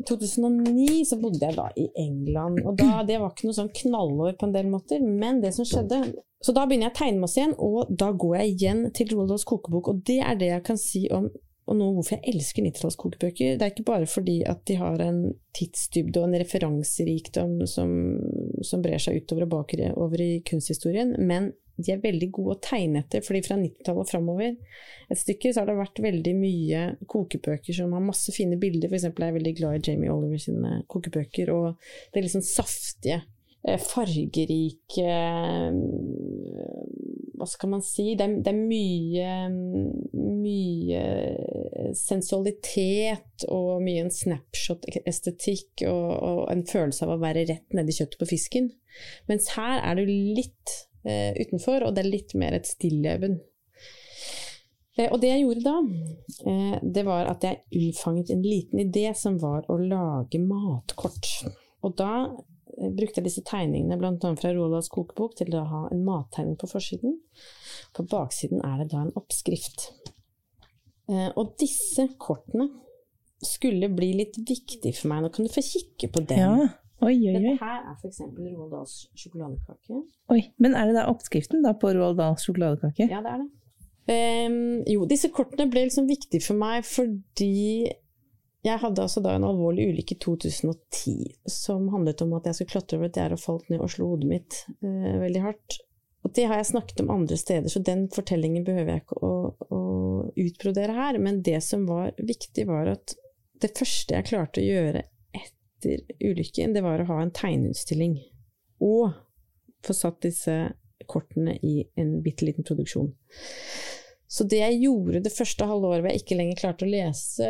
I 0.00 0.04
2009 0.08 1.04
så 1.10 1.18
bodde 1.20 1.44
jeg 1.44 1.58
da 1.58 1.66
i 1.76 1.86
England, 2.00 2.62
og 2.64 2.78
da, 2.78 3.02
det 3.04 3.18
var 3.20 3.34
ikke 3.34 3.50
noe 3.50 3.58
sånn 3.58 3.72
knallår 3.82 4.38
på 4.40 4.48
en 4.48 4.54
del 4.54 4.70
måter, 4.72 5.02
men 5.04 5.42
det 5.42 5.52
som 5.56 5.66
skjedde 5.68 5.98
Så 6.40 6.54
da 6.56 6.64
begynner 6.64 6.88
jeg 6.88 6.94
å 6.94 6.98
tegne 7.02 7.20
masse 7.20 7.36
igjen, 7.36 7.52
og 7.60 7.90
da 8.00 8.08
går 8.16 8.38
jeg 8.38 8.54
igjen 8.54 8.78
til 8.96 9.10
Roaldals 9.12 9.44
kokebok, 9.48 9.90
og 9.92 10.00
det 10.08 10.22
er 10.24 10.38
det 10.40 10.48
jeg 10.54 10.64
kan 10.70 10.80
si 10.80 11.02
om 11.12 11.28
og 11.70 11.78
nå 11.78 11.86
hvorfor 11.94 12.16
jeg 12.16 12.34
elsker 12.34 12.64
90-tallskokebøker. 12.66 13.54
Det 13.54 13.64
er 13.64 13.72
ikke 13.72 13.86
bare 13.86 14.08
fordi 14.10 14.40
at 14.48 14.64
de 14.66 14.76
har 14.80 15.02
en 15.04 15.20
tidsdybde 15.56 16.18
og 16.18 16.26
en 16.28 16.40
referanserikdom 16.42 17.60
som, 17.70 17.92
som 18.66 18.82
brer 18.82 18.98
seg 19.02 19.22
utover 19.22 19.46
og 19.46 19.52
bakover 19.54 20.24
i 20.24 20.32
kunsthistorien, 20.46 21.14
men 21.22 21.52
de 21.80 21.94
er 21.94 22.02
veldig 22.02 22.28
gode 22.34 22.56
å 22.56 22.60
tegne 22.60 23.00
etter, 23.00 23.22
fordi 23.24 23.42
fra 23.46 23.56
90-tallet 23.56 24.02
og 24.02 24.10
framover 24.10 24.50
et 24.50 25.20
stykke 25.20 25.52
så 25.52 25.62
har 25.62 25.70
det 25.70 25.78
vært 25.78 26.02
veldig 26.04 26.34
mye 26.36 26.82
kokebøker 27.08 27.76
som 27.76 27.94
har 27.96 28.04
masse 28.04 28.34
fine 28.36 28.58
bilder. 28.60 28.90
For 28.90 28.98
eksempel 28.98 29.24
er 29.24 29.30
jeg 29.30 29.38
veldig 29.38 29.54
glad 29.60 29.78
i 29.78 29.84
Jamie 29.88 30.12
Oliver 30.12 30.42
sine 30.42 30.80
kokebøker, 30.90 31.52
og 31.54 31.78
det 32.10 32.20
er 32.20 32.26
litt 32.26 32.34
sånn 32.36 32.46
saftige, 32.46 33.22
fargerike 33.60 35.04
hva 37.40 37.48
skal 37.48 37.72
man 37.72 37.82
si 37.84 38.14
Det 38.18 38.26
er, 38.26 38.36
det 38.44 38.52
er 38.52 38.58
mye, 38.58 39.30
mye 40.12 41.02
sensualitet 41.96 43.46
og 43.48 43.80
mye 43.84 44.04
en 44.04 44.12
snapshot-estetikk 44.12 45.86
og, 45.88 46.08
og, 46.16 46.42
en 46.52 46.66
følelse 46.68 47.06
av 47.06 47.14
å 47.14 47.20
være 47.22 47.46
rett 47.48 47.76
nedi 47.76 47.96
kjøttet 47.96 48.20
på 48.20 48.28
fisken. 48.34 48.68
Mens 49.30 49.52
her 49.56 49.80
er 49.80 49.96
du 49.96 50.04
litt 50.10 50.74
eh, 51.08 51.32
utenfor, 51.40 51.86
og 51.86 51.96
det 51.96 52.04
er 52.04 52.12
litt 52.12 52.36
mer 52.38 52.58
et 52.58 52.68
stilleben. 52.68 53.38
Eh, 54.98 55.08
og 55.08 55.20
det 55.22 55.32
jeg 55.32 55.46
gjorde 55.46 55.64
da, 55.64 55.78
eh, 56.52 56.76
det 56.98 57.06
var 57.08 57.32
at 57.32 57.46
jeg 57.46 57.62
unnfanget 57.80 58.34
en 58.34 58.44
liten 58.44 58.84
idé 58.84 59.08
som 59.16 59.40
var 59.40 59.64
å 59.72 59.80
lage 59.80 60.42
matkort. 60.42 61.32
Og 61.86 61.96
da 61.96 62.12
brukte 62.80 63.20
jeg 63.20 63.26
disse 63.28 63.44
tegningene 63.46 63.98
bl.a. 64.00 64.32
fra 64.40 64.52
Roalds 64.56 64.90
kokebok 64.92 65.36
til 65.38 65.54
å 65.58 65.64
ha 65.68 65.82
en 65.92 66.04
mattegning 66.06 66.56
på 66.60 66.68
forsiden. 66.70 67.18
På 67.96 68.06
baksiden 68.08 68.62
er 68.64 68.82
det 68.82 68.90
da 68.94 69.04
en 69.04 69.14
oppskrift. 69.18 69.90
Eh, 71.10 71.28
og 71.34 71.56
disse 71.60 72.06
kortene 72.20 72.68
skulle 73.44 73.88
bli 73.92 74.12
litt 74.20 74.36
viktig 74.36 74.92
for 74.98 75.12
meg. 75.12 75.24
Nå 75.24 75.32
kan 75.34 75.46
du 75.46 75.52
få 75.52 75.64
kikke 75.64 76.10
på 76.12 76.24
den. 76.28 76.40
Ja. 76.40 76.70
Oi, 77.00 77.14
oi, 77.16 77.32
oi. 77.32 77.40
Dette 77.46 77.64
her 77.64 77.86
er 77.88 77.94
f.eks. 77.96 78.20
Roald 78.36 78.74
Dahls 78.74 78.96
sjokoladekake. 79.16 80.02
Oi, 80.34 80.42
Men 80.60 80.76
er 80.76 80.90
det 80.90 80.98
da 80.98 81.06
oppskriften 81.08 81.64
da 81.64 81.72
på 81.80 81.94
Roald 81.96 82.20
Dahls 82.20 82.44
sjokoladekake? 82.44 83.08
Ja, 83.08 83.22
det 83.24 83.32
er 83.32 83.42
det. 83.44 83.48
Um, 84.10 84.80
jo, 84.90 85.04
disse 85.08 85.30
kortene 85.32 85.68
ble 85.70 85.86
liksom 85.86 86.08
viktige 86.08 86.42
for 86.42 86.58
meg 86.58 86.84
fordi 86.88 87.86
jeg 88.66 88.80
hadde 88.82 89.04
altså 89.04 89.22
da 89.24 89.32
en 89.36 89.46
alvorlig 89.48 89.86
ulykke 89.88 90.16
i 90.16 90.20
2010 90.20 91.14
som 91.48 91.86
handlet 91.94 92.20
om 92.24 92.34
at 92.36 92.48
jeg 92.48 92.58
skulle 92.58 92.74
klatre 92.74 92.98
over 92.98 93.08
et 93.08 93.16
gjerde 93.16 93.38
og 93.38 93.42
falt 93.42 93.70
ned 93.72 93.80
og 93.80 93.92
slo 93.92 94.10
hodet 94.10 94.28
mitt 94.28 94.58
eh, 94.84 95.14
veldig 95.22 95.44
hardt. 95.46 95.78
Og 96.20 96.34
det 96.36 96.44
har 96.50 96.60
jeg 96.60 96.68
snakket 96.74 97.00
om 97.00 97.12
andre 97.14 97.38
steder, 97.40 97.72
så 97.72 97.80
den 97.80 98.04
fortellingen 98.12 98.66
behøver 98.66 98.92
jeg 98.92 99.04
ikke 99.06 99.20
å, 99.24 99.32
å 99.72 99.80
utbrodere 100.36 100.96
her. 100.98 101.16
Men 101.22 101.40
det 101.46 101.56
som 101.64 101.86
var 101.88 102.12
viktig, 102.18 102.66
var 102.68 102.92
at 102.92 103.14
det 103.64 103.72
første 103.78 104.18
jeg 104.18 104.28
klarte 104.28 104.60
å 104.60 104.66
gjøre 104.66 105.06
etter 105.40 106.04
ulykken, 106.20 106.76
det 106.76 106.84
var 106.84 107.00
å 107.00 107.08
ha 107.14 107.22
en 107.22 107.32
tegneutstilling. 107.32 108.18
Og 108.84 109.16
få 109.86 109.96
satt 109.96 110.20
disse 110.26 110.58
kortene 111.08 111.56
i 111.64 111.78
en 111.96 112.18
bitte 112.24 112.44
liten 112.44 112.68
produksjon. 112.68 113.08
Så 114.30 114.44
det 114.46 114.60
jeg 114.60 114.76
gjorde 114.84 115.24
det 115.24 115.32
første 115.34 115.66
halve 115.66 115.88
året 115.88 116.04
hvor 116.04 116.12
jeg 116.12 116.22
ikke 116.22 116.36
lenger 116.38 116.58
klarte 116.60 116.86
å 116.86 116.90
lese 116.90 117.48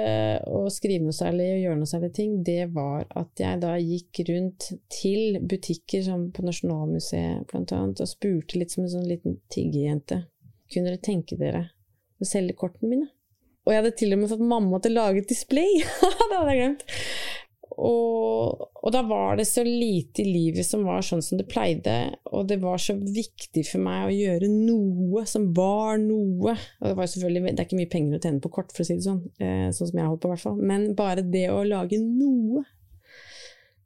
og 0.49 0.71
skrive 0.73 1.05
noe 1.05 1.13
særlig 1.17 1.51
og 1.53 1.61
gjøre 1.61 1.81
noe 1.83 1.91
særlig 1.91 2.09
ting, 2.17 2.39
det 2.47 2.71
var 2.73 3.05
at 3.21 3.43
jeg 3.43 3.61
da 3.61 3.75
gikk 3.77 4.23
rundt 4.31 4.71
til 4.89 5.37
butikker 5.45 6.07
som 6.07 6.31
på 6.33 6.45
Nasjonalmuseet 6.47 7.53
blant 7.53 7.75
og 7.77 8.09
spurte 8.09 8.57
litt 8.57 8.73
som 8.73 8.87
en 8.87 8.95
sånn 8.95 9.11
liten 9.11 9.37
tiggerjente. 9.53 10.23
Kunne 10.73 10.89
dere 10.89 11.05
tenke 11.05 11.37
dere 11.37 11.67
å 12.17 12.29
selge 12.29 12.57
kortene 12.57 12.95
mine? 12.95 13.11
Og 13.69 13.75
jeg 13.75 13.83
hadde 13.83 13.97
til 14.01 14.17
og 14.17 14.23
med 14.23 14.33
fått 14.33 14.49
mamma 14.55 14.81
til 14.81 14.97
å 14.97 15.03
lage 15.03 15.21
et 15.21 15.35
display! 15.35 15.83
det 16.01 16.33
hadde 16.33 16.55
jeg 16.55 16.63
glemt! 16.63 16.87
Og, 17.79 18.63
og, 18.83 18.89
da 18.93 19.03
var 19.07 19.37
det 19.39 19.47
så 19.47 19.63
lite 19.65 20.25
i 20.25 20.33
livet 20.33 20.67
som 20.67 20.83
var 20.87 21.05
sånn 21.07 21.23
som 21.23 21.39
det 21.39 21.47
pleide, 21.51 21.95
og 22.33 22.49
det 22.51 22.59
var 22.63 22.81
så 22.83 22.97
viktig 22.99 23.63
for 23.69 23.85
meg 23.85 24.09
å 24.09 24.17
gjøre 24.17 24.51
noe 24.51 25.23
som 25.31 25.51
var 25.57 26.01
noe. 26.03 26.57
Og 26.81 26.89
det, 26.89 26.97
var 26.99 27.13
selvfølgelig, 27.13 27.55
det 27.55 27.63
er 27.63 27.69
ikke 27.69 27.81
mye 27.81 27.93
penger 27.93 28.19
å 28.19 28.23
tjene 28.25 28.43
på 28.43 28.53
kort, 28.59 28.75
for 28.75 28.83
å 28.83 28.89
si 28.89 28.99
det 28.99 29.07
sånn, 29.07 29.23
eh, 29.39 29.69
sånn 29.77 29.93
som 29.93 30.03
jeg 30.03 30.11
holdt 30.11 30.25
på, 30.25 30.31
i 30.31 30.35
hvert 30.35 30.47
fall. 30.49 30.61
Men 30.73 30.91
bare 30.99 31.27
det 31.27 31.47
å 31.55 31.63
lage 31.69 32.01
noe 32.03 32.65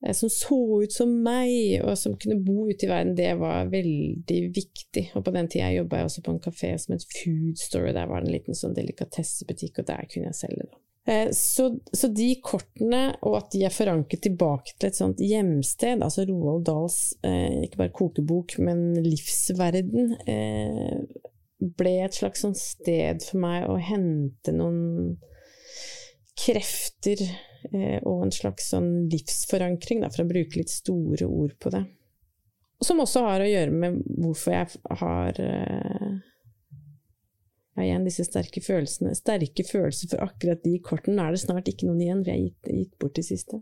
eh, 0.00 0.16
som 0.16 0.32
så 0.32 0.60
ut 0.86 0.96
som 0.96 1.12
meg, 1.26 1.52
og 1.84 1.98
som 2.00 2.16
kunne 2.20 2.40
bo 2.46 2.70
ute 2.70 2.88
i 2.88 2.90
verden, 2.90 3.12
det 3.18 3.34
var 3.42 3.68
veldig 3.74 4.40
viktig. 4.56 5.10
Og 5.12 5.26
på 5.26 5.36
den 5.36 5.50
tida 5.52 5.68
jobba 5.74 6.00
jeg 6.00 6.10
også 6.10 6.24
på 6.24 6.34
en 6.34 6.42
kafé 6.48 6.72
som 6.80 6.96
het 6.96 7.04
Food 7.20 7.60
Story, 7.60 7.92
der 7.92 8.08
var 8.08 8.24
det 8.24 8.32
en 8.32 8.38
liten 8.38 8.58
sånn 8.58 8.76
delikatessebutikk, 8.80 9.84
og 9.84 9.92
der 9.92 10.08
kunne 10.08 10.32
jeg 10.32 10.40
selge 10.40 10.70
det. 10.70 10.80
Eh, 11.06 11.30
så, 11.32 11.78
så, 11.92 12.08
de 12.08 12.30
kortene, 12.40 13.02
og 13.28 13.36
at 13.36 13.50
de 13.52 13.64
er 13.66 13.74
forankret 13.74 14.22
tilbake 14.24 14.72
til 14.78 14.88
et 14.88 14.96
sånt 14.96 15.20
hjemsted, 15.20 16.00
altså 16.00 16.24
Roald 16.30 16.64
Dahls 16.64 16.98
eh, 17.26 17.64
ikke 17.66 17.82
bare 17.82 17.94
kokebok, 17.98 18.56
men 18.64 18.86
livsverden, 19.04 20.14
eh, 20.24 21.02
ble 21.64 21.94
et 22.04 22.16
slags 22.16 22.44
sånn 22.44 22.56
sted 22.56 23.24
for 23.24 23.40
meg 23.44 23.68
å 23.68 23.76
hente 23.80 24.52
noen 24.52 25.16
krefter 26.34 27.20
og 28.04 28.24
en 28.26 28.32
slags 28.34 28.66
sånn 28.74 29.06
livsforankring, 29.08 30.02
da, 30.02 30.10
for 30.12 30.26
å 30.26 30.28
bruke 30.28 30.58
litt 30.58 30.72
store 30.72 31.24
ord 31.24 31.54
på 31.62 31.70
det. 31.72 31.80
Som 32.84 33.00
også 33.00 33.22
har 33.24 33.40
å 33.40 33.48
gjøre 33.48 33.72
med 33.72 34.02
hvorfor 34.20 34.52
jeg 34.52 34.98
har 35.00 35.40
ja, 37.74 37.82
igjen 37.82 38.06
disse 38.06 38.26
sterke 38.26 38.62
følelsene. 38.62 39.14
Sterke 39.18 39.64
følelser 39.66 40.12
for 40.12 40.22
akkurat 40.26 40.62
de 40.62 40.76
kortene. 40.84 41.16
Nå 41.18 41.26
er 41.26 41.34
det 41.34 41.42
snart 41.42 41.70
ikke 41.70 41.88
noen 41.88 42.02
igjen, 42.04 42.22
for 42.22 42.30
jeg 42.30 42.38
har 42.38 42.44
gitt, 42.46 42.74
gitt 42.78 42.98
bort 43.02 43.16
de 43.18 43.24
siste. 43.26 43.58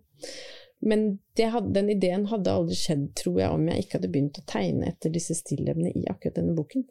Men 0.82 1.06
hadde, 1.38 1.70
den 1.76 1.92
ideen 1.94 2.26
hadde 2.32 2.52
aldri 2.52 2.76
skjedd, 2.76 3.06
tror 3.18 3.38
jeg, 3.38 3.54
om 3.54 3.64
jeg 3.70 3.84
ikke 3.84 3.98
hadde 3.98 4.10
begynt 4.12 4.40
å 4.40 4.44
tegne 4.50 4.90
etter 4.90 5.14
disse 5.14 5.36
stillevnene 5.38 5.94
i 5.94 6.04
akkurat 6.10 6.40
denne 6.40 6.56
boken. 6.58 6.84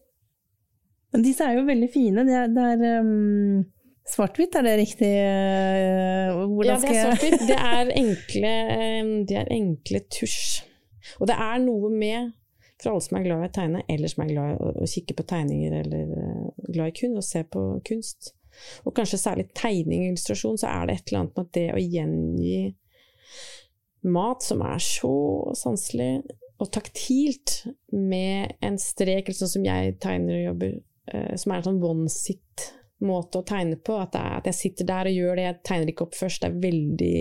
Men 1.11 1.25
disse 1.25 1.45
er 1.45 1.59
jo 1.59 1.67
veldig 1.67 1.89
fine. 1.91 2.25
Det 2.25 2.35
er, 2.39 2.51
det 2.55 2.67
er 2.71 3.01
um, 3.03 3.63
svart-hvitt, 4.07 4.55
er 4.55 4.65
det 4.65 4.75
riktig? 4.79 5.11
Uh, 5.11 6.61
ja, 6.63 6.77
det 6.79 6.93
er 6.93 7.01
svart-hvitt. 7.03 7.47
Det 7.51 7.57
er 7.59 7.95
enkle, 7.99 8.53
um, 9.03 9.15
det 9.27 9.41
er 9.43 9.51
enkle 9.59 10.05
tusj. 10.07 10.61
Og 11.19 11.27
det 11.27 11.35
er 11.35 11.59
noe 11.65 11.91
med 11.91 12.31
for 12.81 12.91
alle 12.91 13.05
som 13.05 13.17
er 13.17 13.25
glad 13.25 13.45
i 13.45 13.47
å 13.49 13.53
tegne, 13.55 13.85
eller 13.91 14.11
som 14.11 14.23
er 14.23 14.33
glad 14.33 14.51
i 14.51 14.59
å, 14.59 14.89
kikke 14.89 15.15
på 15.17 15.25
tegninger 15.29 15.77
eller 15.83 16.13
uh, 16.17 16.67
glad 16.67 16.91
i 16.91 16.95
kunst, 16.97 17.17
og 17.21 17.27
se 17.27 17.43
på 17.55 17.63
kunst. 17.87 18.31
Og 18.85 18.95
kanskje 18.97 19.21
særlig 19.21 19.47
tegning 19.57 20.05
og 20.05 20.13
illustrasjon, 20.13 20.59
så 20.61 20.69
er 20.71 20.87
det 20.87 20.97
et 20.97 21.11
eller 21.11 21.21
annet 21.21 21.37
med 21.37 21.47
at 21.47 21.55
det 21.57 21.67
å 21.75 21.81
gjengi 21.81 22.59
mat 24.11 24.43
som 24.43 24.63
er 24.65 24.81
så 24.81 25.15
sanselig 25.57 26.13
og 26.61 26.69
taktilt, 26.73 27.63
med 27.89 28.53
en 28.61 28.77
strek, 28.81 29.25
eller 29.25 29.37
sånn 29.37 29.55
som 29.55 29.65
jeg 29.65 29.95
tegner 30.01 30.37
og 30.37 30.47
jobber, 30.51 30.77
uh, 31.13 31.33
som 31.41 31.53
er 31.53 31.61
en 31.61 31.69
sånn 31.69 31.83
one 31.85 32.13
sit 32.13 32.67
måte 33.05 33.41
å 33.41 33.45
tegne 33.47 33.77
på. 33.77 33.97
At, 34.01 34.15
er, 34.17 34.39
at, 34.39 34.49
jeg 34.49 34.57
sitter 34.57 34.89
der 34.89 35.09
og 35.09 35.17
gjør 35.17 35.37
det, 35.39 35.45
jeg 35.47 35.59
tegner 35.67 35.93
ikke 35.93 36.07
opp 36.07 36.17
først. 36.17 36.43
Det 36.43 36.49
er 36.49 36.63
veldig 36.65 37.13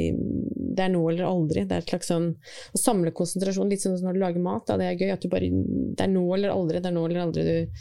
Det 0.77 0.87
er 0.87 0.95
nå 0.95 1.05
eller 1.11 1.29
aldri. 1.29 1.67
Det 1.69 1.77
er 1.77 1.85
et 1.85 1.95
slags 1.95 2.11
sånn 2.13 2.31
å 2.31 2.81
samle 2.81 3.15
konsentrasjon, 3.17 3.71
litt 3.71 3.85
sånn 3.85 3.99
som 3.99 4.11
når 4.11 4.19
du 4.19 4.25
lager 4.25 4.45
mat. 4.45 4.67
Da. 4.69 4.79
Det 4.81 4.89
er 4.89 4.99
gøy 5.05 5.15
at 5.17 5.25
du 5.25 5.31
bare 5.33 5.51
Det 5.51 6.07
er 6.07 6.13
nå 6.13 6.25
eller 6.37 6.55
aldri. 6.55 6.83
Det 6.83 6.93
er 6.93 6.97
nå 6.97 7.07
eller 7.09 7.25
aldri 7.27 7.47
du 7.47 7.81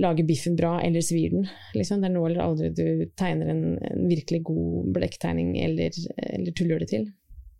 lager 0.00 0.24
biffen 0.24 0.56
bra 0.56 0.78
eller 0.80 1.04
svir 1.04 1.34
den. 1.34 1.48
Liksom. 1.76 2.00
Det 2.00 2.08
er 2.08 2.14
nå 2.14 2.26
eller 2.26 2.44
aldri 2.44 2.70
du 2.72 2.86
tegner 3.20 3.52
en, 3.52 3.64
en 3.84 4.06
virkelig 4.08 4.42
god 4.48 4.92
blekktegning 4.96 5.56
eller, 5.60 5.96
eller 6.30 6.56
tuller 6.56 6.80
det 6.80 6.90
til. 6.94 7.10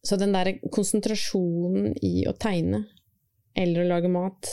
Så 0.03 0.16
den 0.16 0.33
der 0.33 0.55
konsentrasjonen 0.73 1.92
i 2.01 2.25
å 2.29 2.33
tegne 2.40 2.87
eller 3.59 3.83
å 3.83 3.88
lage 3.90 4.09
mat 4.12 4.49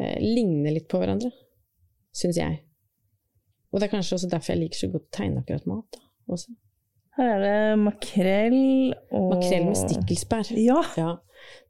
eh, 0.00 0.16
ligner 0.22 0.72
litt 0.72 0.88
på 0.88 1.00
hverandre, 1.02 1.32
syns 2.16 2.40
jeg. 2.40 2.62
Og 3.76 3.80
det 3.80 3.90
er 3.90 3.92
kanskje 3.92 4.16
også 4.16 4.28
derfor 4.32 4.54
jeg 4.54 4.62
liker 4.62 4.78
så 4.80 4.88
godt 4.88 5.04
å 5.04 5.12
tegne 5.12 5.42
akkurat 5.42 5.66
mat. 5.68 5.84
Da, 5.92 6.00
også. 6.32 6.54
Her 7.18 7.28
er 7.34 7.42
det 7.42 7.78
makrell 7.82 8.94
og 9.12 9.34
Makrell 9.34 9.66
med 9.68 9.76
stikkelsbær. 9.76 10.48
Ja. 10.56 10.80
ja. 10.96 11.10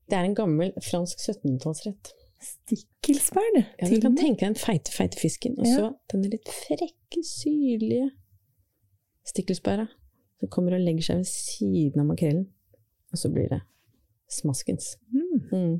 Det 0.06 0.14
er 0.14 0.28
en 0.28 0.36
gammel 0.38 0.70
fransk 0.86 1.18
1700-tallsrett. 1.18 2.12
Stikkelsbær, 2.46 3.48
det. 3.56 3.64
Ja, 3.80 3.90
du 3.90 3.98
kan 4.04 4.14
tenke 4.14 4.44
deg 4.44 4.52
den 4.52 4.60
feite, 4.60 4.94
feite 4.94 5.18
fisken, 5.18 5.58
og 5.58 5.66
så 5.66 5.82
ja. 5.88 5.90
denne 6.12 6.30
litt 6.30 6.46
frekke, 6.62 7.24
syrlige 7.26 8.12
stikkelsbæra 9.26 9.88
som 10.38 10.52
kommer 10.52 10.76
og 10.78 10.84
legger 10.86 11.08
seg 11.08 11.16
ved 11.24 11.30
siden 11.32 12.04
av 12.04 12.06
makrellen. 12.12 12.46
og 13.10 13.18
så 13.18 13.28
blir 13.34 13.48
det 13.50 13.60
smaskens. 14.30 14.94
Mm. 15.10 15.38
Mm. 15.50 15.76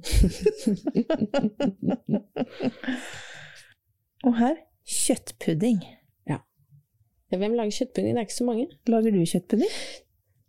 Og 4.27 4.39
her 4.39 4.57
kjøttpudding. 4.87 5.81
Hvem 7.35 7.57
lager 7.59 7.75
kjøttpudding? 7.81 8.15
Det 8.15 8.21
er 8.21 8.29
ikke 8.29 8.39
så 8.39 8.47
mange. 8.47 8.67
Lager 8.91 9.15
du 9.15 9.23
kjøttpudding? 9.23 9.73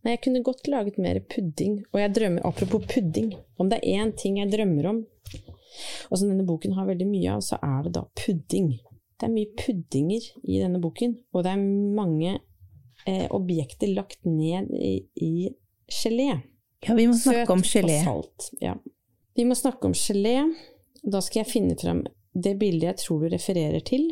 Nei, 0.05 0.13
jeg 0.13 0.21
kunne 0.23 0.43
godt 0.45 0.67
laget 0.71 0.97
mer 1.01 1.19
pudding. 1.33 1.79
Og 1.91 2.01
jeg 2.01 2.13
drømmer, 2.15 2.43
apropos 2.47 2.85
pudding, 2.87 3.31
om 3.57 3.71
det 3.71 3.79
er 3.81 4.03
én 4.03 4.13
ting 4.15 4.37
jeg 4.39 4.51
drømmer 4.53 4.91
om, 4.91 4.99
og 6.09 6.19
som 6.19 6.29
denne 6.29 6.45
boken 6.47 6.77
har 6.77 6.87
veldig 6.87 7.07
mye 7.09 7.33
av, 7.33 7.41
så 7.45 7.57
er 7.65 7.87
det 7.87 7.95
da 7.97 8.05
pudding. 8.17 8.75
Det 9.17 9.25
er 9.25 9.33
mye 9.33 9.49
puddinger 9.57 10.27
i 10.45 10.59
denne 10.61 10.81
boken, 10.81 11.17
og 11.33 11.45
det 11.45 11.53
er 11.55 11.63
mange 11.97 12.35
eh, 13.09 13.25
objekter 13.33 13.89
lagt 13.95 14.21
ned 14.29 14.69
i, 14.77 14.93
i 15.17 15.49
gelé. 15.89 16.29
Ja, 16.85 16.93
vi 16.93 17.07
må 17.09 17.17
snakke 17.17 17.57
om 17.57 17.65
gelé. 17.65 17.97
Søt 17.97 18.11
og 18.13 18.21
salt. 18.21 18.49
Ja. 18.61 18.75
Vi 19.37 19.45
må 19.49 19.57
snakke 19.57 19.89
om 19.89 19.97
gelé. 19.97 20.37
Da 21.01 21.21
skal 21.25 21.43
jeg 21.43 21.51
finne 21.51 21.77
fram 21.79 22.05
det 22.37 22.57
bildet 22.61 22.91
jeg 22.91 23.01
tror 23.01 23.23
du 23.23 23.31
refererer 23.33 23.81
til, 23.85 24.11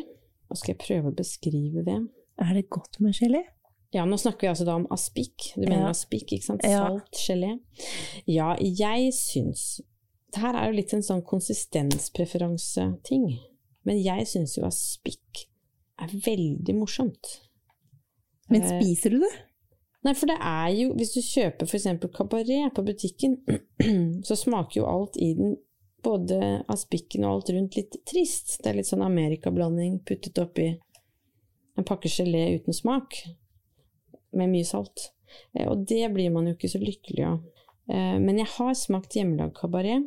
og 0.50 0.58
skal 0.58 0.74
jeg 0.74 0.82
prøve 0.82 1.12
å 1.12 1.16
beskrive 1.16 1.86
det. 1.86 2.00
Er 2.38 2.52
det 2.54 2.68
godt 2.70 3.00
med 3.00 3.12
gelé? 3.16 3.40
Ja, 3.94 4.04
nå 4.04 4.16
snakker 4.20 4.40
vi 4.44 4.48
altså 4.50 4.64
da 4.66 4.74
om 4.76 4.86
aspik. 4.92 5.52
Du 5.54 5.60
mener 5.62 5.82
Ja. 5.86 5.90
aspik, 5.90 6.32
ikke 6.32 6.44
sant? 6.44 6.62
Salt, 6.62 7.10
gelé. 7.12 7.58
Ja, 8.26 8.54
jeg 8.60 9.12
syns 9.14 9.80
Det 10.32 10.40
her 10.42 10.54
er 10.58 10.66
jo 10.66 10.72
litt 10.76 10.92
en 10.92 11.02
sånn 11.06 11.22
konsistenspreferanseting. 11.24 13.38
Men 13.86 14.02
jeg 14.02 14.26
syns 14.26 14.56
jo 14.58 14.64
aspik 14.66 15.46
er 16.02 16.08
veldig 16.12 16.74
morsomt. 16.76 17.40
Men 18.50 18.62
Eh, 18.62 18.80
spiser 18.82 19.10
du 19.10 19.18
det? 19.20 19.32
Nei, 20.04 20.12
for 20.14 20.26
det 20.26 20.36
er 20.40 20.68
jo 20.74 20.92
Hvis 20.94 21.12
du 21.14 21.20
kjøper 21.20 21.62
f.eks. 21.66 21.84
kabaret 22.14 22.74
på 22.74 22.82
butikken, 22.84 23.36
så 24.26 24.36
smaker 24.36 24.80
jo 24.82 24.86
alt 24.86 25.16
i 25.16 25.32
den, 25.34 25.56
både 26.02 26.64
aspikken 26.68 27.24
og 27.24 27.30
alt 27.40 27.50
rundt, 27.50 27.76
litt 27.76 27.96
trist. 28.06 28.58
Det 28.62 28.66
er 28.70 28.74
litt 28.76 28.86
sånn 28.86 29.02
amerikablanding 29.02 30.04
puttet 30.06 30.38
oppi 30.38 30.78
en 31.76 31.84
pakke 31.84 32.08
gelé 32.08 32.56
uten 32.60 32.72
smak, 32.76 33.14
med 34.36 34.48
mye 34.52 34.64
salt. 34.68 35.10
Eh, 35.54 35.66
Og 35.68 35.86
det 35.88 36.08
blir 36.14 36.30
man 36.32 36.46
jo 36.48 36.54
ikke 36.56 36.68
så 36.72 36.78
lykkelig 36.82 37.24
av. 37.26 37.38
Eh, 37.88 38.18
Men 38.18 38.38
jeg 38.38 38.46
har 38.56 38.74
smakt 38.74 39.14
hjemmelagd 39.16 39.54
kabaret, 39.54 40.02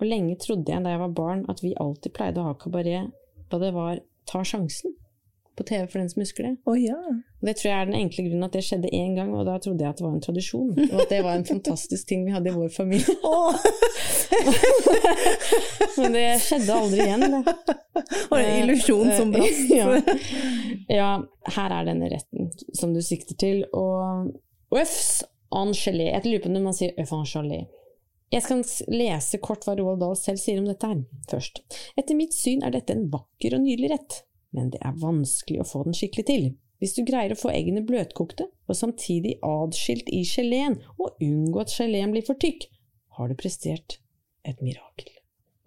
og 0.00 0.06
lenge 0.06 0.36
trodde 0.38 0.70
jeg 0.70 0.82
da 0.84 0.90
jeg 0.94 1.00
var 1.00 1.08
barn 1.16 1.44
at 1.48 1.60
vi 1.62 1.74
alltid 1.74 2.12
pleide 2.14 2.38
å 2.38 2.44
ha 2.52 2.54
kabaret 2.54 3.10
da 3.50 3.58
det 3.58 3.72
var 3.74 3.98
Ta 4.28 4.42
sjansen 4.44 4.92
på 5.56 5.64
TV 5.64 5.86
for 5.88 5.98
den 5.98 6.08
som 6.10 6.20
husker 6.20 6.42
det. 6.44 6.56
Oh, 6.68 6.76
ja. 6.78 6.94
Det 7.42 7.56
tror 7.56 7.70
jeg 7.72 7.80
er 7.80 7.84
den 7.88 7.94
enkle 7.96 8.22
grunnen 8.28 8.44
at 8.44 8.52
det 8.52 8.62
skjedde 8.62 8.90
én 8.94 9.14
gang, 9.16 9.32
og 9.34 9.46
da 9.48 9.56
trodde 9.58 9.80
jeg 9.82 9.88
at 9.90 9.96
det 9.98 10.04
var 10.04 10.12
en 10.14 10.20
tradisjon. 10.22 10.70
Og 10.92 11.00
at 11.00 11.08
det 11.10 11.22
var 11.24 11.32
en 11.34 11.44
fantastisk 11.48 12.06
ting 12.06 12.24
vi 12.26 12.30
hadde 12.30 12.48
i 12.52 12.54
vår 12.54 12.68
familie. 12.68 13.08
Men 15.98 16.12
det 16.14 16.26
skjedde 16.44 16.74
aldri 16.76 17.00
igjen, 17.06 17.20
det. 17.20 17.28
Var 18.30 18.38
det 18.38 18.46
en 18.52 18.62
illusjon 18.68 19.10
som 19.16 19.32
brast? 19.34 19.70
Ja. 19.72 19.86
ja, 20.88 21.08
her 21.54 21.74
er 21.74 21.88
denne 21.88 22.08
retten 22.12 22.50
som 22.76 22.94
du 22.94 23.02
sikter 23.04 23.36
til. 23.40 23.64
Og 23.76 24.32
øfs 24.76 25.24
en 25.54 25.74
gelé. 25.76 26.10
Jeg 26.12 26.24
lurer 26.26 26.44
på 26.44 26.52
om 26.52 26.64
man 26.70 26.76
sier 26.76 26.96
øff 27.00 27.12
gelé. 27.32 27.66
Jeg 28.28 28.44
skal 28.44 28.64
lese 28.92 29.40
kort 29.40 29.64
hva 29.64 29.72
Roald 29.78 30.02
Dahl 30.02 30.16
selv 30.20 30.40
sier 30.42 30.58
om 30.60 30.66
dette 30.68 30.88
her, 30.88 30.98
først. 31.30 31.62
Etter 31.96 32.16
mitt 32.16 32.36
syn 32.36 32.60
er 32.64 32.74
dette 32.74 32.92
en 32.92 33.06
vakker 33.08 33.56
og 33.56 33.62
nydelig 33.64 33.88
rett, 33.94 34.18
men 34.52 34.68
det 34.74 34.82
er 34.84 34.98
vanskelig 35.00 35.62
å 35.62 35.68
få 35.68 35.86
den 35.86 35.96
skikkelig 35.96 36.26
til. 36.28 36.44
Hvis 36.78 36.92
du 36.94 37.06
greier 37.08 37.32
å 37.32 37.38
få 37.40 37.50
eggene 37.54 37.80
bløtkokte, 37.88 38.50
og 38.68 38.76
samtidig 38.76 39.38
adskilt 39.42 40.12
i 40.12 40.20
geleen, 40.28 40.76
og 41.00 41.16
unngå 41.24 41.64
at 41.64 41.72
geleen 41.72 42.12
blir 42.12 42.26
for 42.26 42.36
tykk, 42.36 42.68
har 43.16 43.32
du 43.32 43.38
prestert 43.40 43.96
et 44.44 44.60
mirakel. 44.60 45.08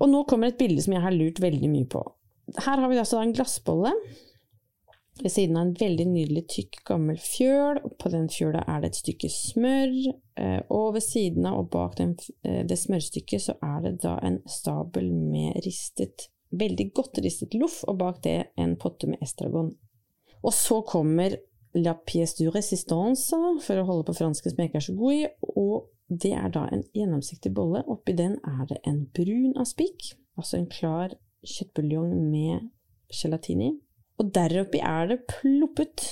Og 0.02 0.14
nå 0.14 0.22
kommer 0.30 0.52
et 0.52 0.62
bilde 0.62 0.86
som 0.86 0.94
jeg 0.94 1.04
har 1.04 1.18
lurt 1.18 1.42
veldig 1.42 1.70
mye 1.70 1.90
på. 1.90 2.04
Her 2.62 2.78
har 2.84 2.90
vi 2.94 3.02
altså 3.02 3.20
en 3.22 3.34
glassbolle 3.34 3.92
ved 5.24 5.32
siden 5.32 5.58
av 5.58 5.68
en 5.68 5.76
veldig 5.78 6.06
nydelig 6.10 6.44
tykk, 6.52 6.82
gammel 6.88 7.20
fjøl. 7.22 7.80
og 7.86 7.96
På 8.02 8.12
den 8.14 8.28
fjøla 8.32 8.64
er 8.68 8.82
det 8.82 8.92
et 8.92 9.00
stykke 9.02 9.30
smør, 9.30 9.94
eh, 10.38 10.60
og 10.70 10.96
ved 10.98 11.06
siden 11.06 11.46
av 11.46 11.60
og 11.60 11.70
bak 11.74 11.98
den, 11.98 12.16
eh, 12.44 12.64
det 12.66 12.78
smørstykket 12.80 13.42
så 13.42 13.56
er 13.62 13.82
det 13.86 14.02
da 14.04 14.18
en 14.24 14.42
stabel 14.48 15.12
med 15.14 15.62
ristet, 15.66 16.30
veldig 16.52 16.94
godt 16.94 17.22
ristet 17.24 17.54
loff, 17.54 17.84
og 17.88 17.98
bak 17.98 18.22
det 18.24 18.52
en 18.58 18.76
potte 18.76 19.08
med 19.08 19.22
estragon. 19.22 19.76
Og 20.44 20.54
så 20.54 20.82
kommer 20.82 21.38
la 21.74 21.94
pièce 21.94 22.38
du 22.38 22.50
résistance, 22.52 23.36
for 23.62 23.80
å 23.80 23.86
holde 23.86 24.10
på 24.10 24.18
fransken 24.18 24.52
som 24.52 24.58
jeg 24.58 24.70
ikke 24.70 24.82
er 24.82 24.88
så 24.90 24.96
god 24.98 25.14
i, 25.14 25.28
og 25.56 25.88
det 26.12 26.34
er 26.36 26.50
da 26.52 26.66
en 26.68 26.84
gjennomsiktig 26.94 27.54
bolle. 27.56 27.86
Oppi 27.88 28.16
den 28.18 28.36
er 28.44 28.66
det 28.68 28.82
en 28.88 29.06
brun 29.16 29.56
aspik, 29.62 30.12
altså 30.36 30.58
en 30.58 30.68
klar 30.68 31.16
kjøttbuljong 31.48 32.12
med 32.30 32.68
gelatini. 33.16 33.72
Og 34.22 34.30
der 34.36 34.54
oppi 34.62 34.82
er 34.86 35.10
det 35.10 35.24
ploppet 35.30 36.06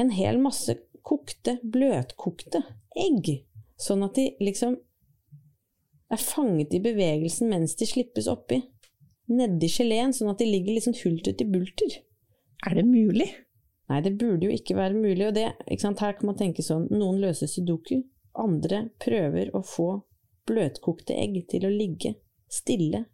en 0.00 0.12
hel 0.12 0.40
masse 0.42 0.74
kokte, 1.06 1.56
bløtkokte 1.64 2.60
egg, 2.98 3.30
sånn 3.80 4.04
at 4.04 4.18
de 4.18 4.26
liksom 4.44 4.76
er 6.10 6.20
fanget 6.20 6.74
i 6.76 6.82
bevegelsen 6.84 7.48
mens 7.52 7.76
de 7.80 7.88
slippes 7.88 8.28
oppi, 8.28 8.60
nedi 9.30 9.70
geleen, 9.72 10.12
sånn 10.12 10.32
at 10.32 10.42
de 10.42 10.48
ligger 10.48 10.76
liksom 10.76 10.96
hult 11.04 11.30
ut 11.30 11.42
i 11.42 11.46
bulter. 11.48 12.00
Er 12.66 12.76
det 12.76 12.84
mulig? 12.84 13.30
Nei, 13.90 14.00
det 14.04 14.16
burde 14.20 14.46
jo 14.46 14.54
ikke 14.54 14.76
være 14.78 14.98
mulig, 14.98 15.24
og 15.26 15.34
det, 15.38 15.46
ikke 15.66 15.86
sant, 15.86 16.02
her 16.04 16.16
kan 16.18 16.28
man 16.30 16.38
tenke 16.38 16.64
sånn, 16.66 16.88
noen 16.92 17.22
løser 17.22 17.50
sudoku, 17.50 18.02
andre 18.38 18.84
prøver 19.02 19.50
å 19.56 19.62
få 19.66 19.88
bløtkokte 20.50 21.16
egg 21.18 21.40
til 21.50 21.66
å 21.66 21.72
ligge 21.72 22.14
stille, 22.50 23.04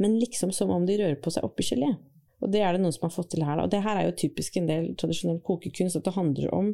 men 0.00 0.16
liksom 0.20 0.52
som 0.56 0.72
om 0.72 0.86
de 0.88 0.96
rører 1.00 1.18
på 1.20 1.32
seg 1.34 1.44
oppi 1.44 1.66
gelé. 1.66 1.92
Og 2.40 2.52
det 2.52 2.62
er 2.64 2.74
det 2.74 2.82
noen 2.82 2.94
som 2.94 3.06
har 3.06 3.14
fått 3.14 3.32
til 3.34 3.44
her, 3.44 3.58
da. 3.58 3.66
Og 3.66 3.72
det 3.72 3.82
her 3.84 3.98
er 4.00 4.08
jo 4.08 4.16
typisk 4.22 4.56
en 4.56 4.68
del 4.70 4.92
tradisjonell 5.00 5.42
kokekunst, 5.44 5.98
at 5.98 6.06
det 6.06 6.16
handler 6.16 6.54
om 6.56 6.70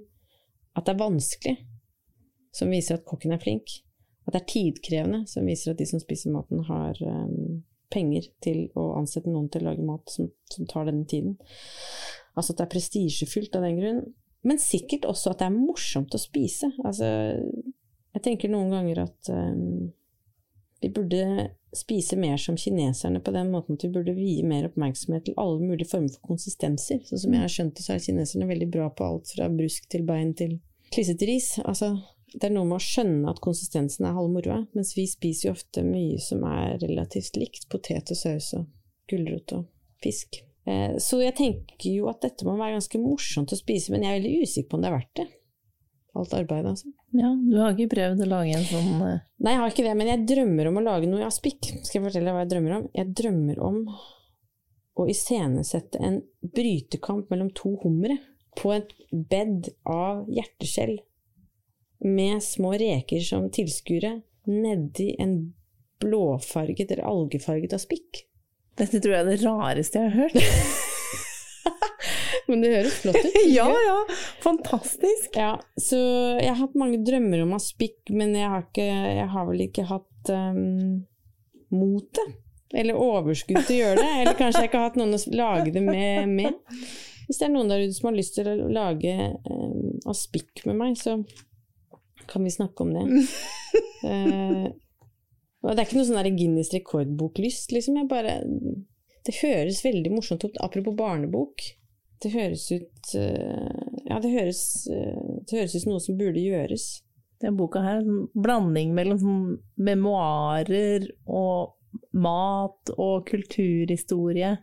at 0.77 0.87
det 0.87 0.95
er 0.95 1.01
vanskelig, 1.01 1.57
som 2.55 2.73
viser 2.73 2.99
at 2.99 3.07
kokken 3.09 3.35
er 3.35 3.43
flink. 3.43 3.81
At 4.27 4.35
det 4.35 4.43
er 4.43 4.51
tidkrevende, 4.53 5.25
som 5.31 5.49
viser 5.49 5.73
at 5.73 5.81
de 5.81 5.89
som 5.89 6.03
spiser 6.03 6.35
maten, 6.35 6.63
har 6.69 6.99
um, 7.03 7.65
penger 7.93 8.29
til 8.45 8.67
å 8.79 8.93
ansette 8.99 9.31
noen 9.31 9.49
til 9.53 9.65
å 9.65 9.71
lage 9.71 9.87
mat 9.87 10.11
som, 10.13 10.31
som 10.53 10.69
tar 10.71 10.89
denne 10.89 11.07
tiden. 11.09 11.37
Altså 12.37 12.53
at 12.53 12.61
det 12.61 12.67
er 12.67 12.75
prestisjefylt 12.75 13.57
av 13.57 13.67
den 13.67 13.81
grunn. 13.81 14.01
Men 14.47 14.63
sikkert 14.63 15.07
også 15.09 15.33
at 15.33 15.43
det 15.43 15.49
er 15.49 15.57
morsomt 15.57 16.15
å 16.15 16.21
spise. 16.21 16.71
Altså, 16.87 17.09
jeg 18.15 18.25
tenker 18.25 18.53
noen 18.53 18.71
ganger 18.75 19.07
at 19.07 19.31
um, 19.33 19.89
vi 20.87 20.92
burde 20.94 21.51
spise 21.77 22.16
mer 22.16 22.37
som 22.37 22.57
kineserne 22.57 23.20
på 23.20 23.33
den 23.35 23.51
måten 23.51 23.77
at 23.77 23.85
vi 23.85 23.90
burde 23.92 24.14
vie 24.16 24.44
mer 24.46 24.68
oppmerksomhet 24.68 25.27
til 25.27 25.35
alle 25.40 25.61
mulige 25.61 25.90
former 25.90 26.12
for 26.14 26.33
konsistenser. 26.33 27.03
Sånn 27.09 27.22
som 27.25 27.35
jeg 27.35 27.42
har 27.42 27.53
skjønt 27.53 27.77
det, 27.77 27.85
så 27.85 27.94
er 27.96 28.05
kineserne 28.05 28.49
veldig 28.49 28.68
bra 28.72 28.87
på 28.94 29.07
alt 29.07 29.33
fra 29.35 29.49
brusk 29.53 29.88
til 29.92 30.07
bein 30.09 30.33
til 30.38 30.59
klissete 30.94 31.29
ris. 31.29 31.51
Altså, 31.64 31.96
det 32.33 32.49
er 32.49 32.55
noe 32.55 32.68
med 32.68 32.79
å 32.79 32.87
skjønne 32.87 33.33
at 33.33 33.42
konsistensen 33.44 34.07
er 34.07 34.16
halve 34.16 34.35
moroa, 34.37 34.61
mens 34.77 34.94
vi 34.96 35.09
spiser 35.11 35.51
jo 35.51 35.57
ofte 35.57 35.85
mye 35.87 36.20
som 36.22 36.44
er 36.49 36.79
relativt 36.83 37.38
likt. 37.40 37.68
Potet 37.72 38.14
og 38.14 38.20
saus 38.20 38.53
og 38.59 38.68
gulrot 39.11 39.59
og 39.59 39.66
fisk. 40.03 40.40
Eh, 40.66 40.96
Så 41.03 41.20
jeg 41.22 41.37
tenker 41.38 41.90
jo 41.90 42.09
at 42.12 42.22
dette 42.25 42.46
må 42.46 42.57
være 42.59 42.79
ganske 42.79 43.03
morsomt 43.03 43.53
å 43.53 43.59
spise, 43.59 43.92
men 43.92 44.07
jeg 44.07 44.14
er 44.14 44.22
veldig 44.22 44.46
usikker 44.46 44.70
på 44.70 44.79
om 44.79 44.87
det 44.87 44.90
er 44.92 44.99
verdt 45.01 45.20
det. 45.22 45.29
Alt 46.17 46.35
arbeidet, 46.37 46.71
altså. 46.73 46.91
Ja, 47.17 47.31
du 47.37 47.57
har 47.61 47.75
ikke 47.75 47.93
prøvd 47.93 48.23
å 48.25 48.29
lage 48.31 48.55
en 48.57 48.69
sånn 48.69 49.03
uh... 49.03 49.19
Nei, 49.43 49.53
jeg 49.53 49.61
har 49.61 49.73
ikke 49.73 49.85
det, 49.85 49.97
men 49.99 50.11
jeg 50.11 50.27
drømmer 50.31 50.71
om 50.71 50.79
å 50.81 50.85
lage 50.87 51.11
noe 51.11 51.27
av 51.27 51.35
spikk. 51.35 51.69
Skal 51.85 51.99
jeg 51.99 52.07
fortelle 52.07 52.31
deg 52.31 52.37
hva 52.37 52.45
jeg 52.45 52.53
drømmer 52.55 52.77
om? 52.79 52.87
Jeg 52.97 53.13
drømmer 53.21 53.61
om 53.67 53.83
å 54.97 55.07
iscenesette 55.13 56.01
en 56.01 56.23
brytekamp 56.57 57.29
mellom 57.33 57.51
to 57.57 57.75
hummere 57.83 58.17
på 58.57 58.73
et 58.73 58.95
bed 59.13 59.69
av 59.85 60.25
hjerteskjell 60.33 60.97
med 62.07 62.43
små 62.45 62.73
reker 62.81 63.21
som 63.25 63.51
tilskuere 63.53 64.21
nedi 64.49 65.13
en 65.21 65.37
blåfarget 66.01 66.93
eller 66.93 67.09
algefarget 67.09 67.77
aspik. 67.77 68.25
Dette 68.77 69.01
tror 69.01 69.17
jeg 69.17 69.25
er 69.25 69.33
det 69.33 69.41
rareste 69.45 70.01
jeg 70.01 70.13
har 70.13 70.21
hørt. 70.27 70.93
Men 72.47 72.63
det 72.63 72.73
høres 72.75 72.97
flott 73.03 73.19
ut. 73.19 73.37
ja, 73.59 73.67
ja. 73.67 73.99
Fantastisk. 74.45 75.35
Ja, 75.35 75.53
så 75.81 75.99
jeg 76.39 76.51
har 76.53 76.61
hatt 76.61 76.79
mange 76.79 77.01
drømmer 77.07 77.43
om 77.43 77.57
aspik, 77.59 77.99
men 78.15 78.35
jeg 78.39 78.51
har, 78.53 78.67
ikke, 78.69 78.87
jeg 78.87 79.29
har 79.33 79.49
vel 79.51 79.65
ikke 79.67 79.87
hatt 79.91 80.33
um, 80.33 81.03
motet. 81.75 82.37
Eller 82.77 82.99
overskudd 82.99 83.63
til 83.67 83.77
å 83.77 83.83
gjøre 83.83 83.99
det. 84.01 84.13
Eller 84.23 84.39
kanskje 84.39 84.65
jeg 84.65 84.71
ikke 84.71 84.81
har 84.81 84.91
hatt 84.91 84.99
noen 85.01 85.17
å 85.17 85.21
lage 85.39 85.75
det 85.75 85.83
med. 85.87 86.31
med. 86.31 86.81
Hvis 87.27 87.41
det 87.41 87.49
er 87.49 87.55
noen 87.55 87.71
der 87.71 87.83
ute 87.83 87.97
som 87.97 88.11
har 88.11 88.19
lyst 88.19 88.37
til 88.39 88.51
å 88.51 88.71
lage 88.71 89.15
um, 89.51 89.95
aspik 90.11 90.63
med 90.69 90.79
meg, 90.79 90.99
så 90.99 91.19
kan 92.31 92.47
vi 92.47 92.53
snakke 92.55 92.85
om 92.85 92.93
det. 92.95 93.07
uh, 94.07 94.67
det 95.67 95.75
er 95.75 95.87
ikke 95.87 95.99
noe 95.99 96.07
sånn 96.07 96.37
Guinness 96.39 96.71
rekordboklyst, 96.75 97.75
liksom. 97.75 97.99
Jeg 97.99 98.11
bare 98.11 98.39
Det 99.27 99.41
høres 99.41 99.83
veldig 99.83 100.13
morsomt 100.15 100.47
ut. 100.47 100.61
Apropos 100.63 100.95
barnebok. 100.95 101.65
Det 102.23 102.33
høres 102.33 102.69
ut 102.73 103.15
eh, 103.19 103.81
Ja, 104.07 104.21
det 104.23 104.33
høres, 104.33 104.63
eh, 104.93 105.41
det 105.45 105.59
høres 105.59 105.75
ut 105.77 105.83
som 105.83 105.93
noe 105.93 106.05
som 106.05 106.19
burde 106.19 106.43
gjøres. 106.43 106.87
Den 107.43 107.59
boka 107.59 107.83
her, 107.85 108.01
en 108.01 108.29
blanding 108.33 108.95
mellom 108.97 109.19
sånn 109.21 109.43
memoarer 109.77 111.05
og 111.29 111.77
mat 112.17 112.93
og 112.97 113.27
kulturhistorie. 113.29 114.55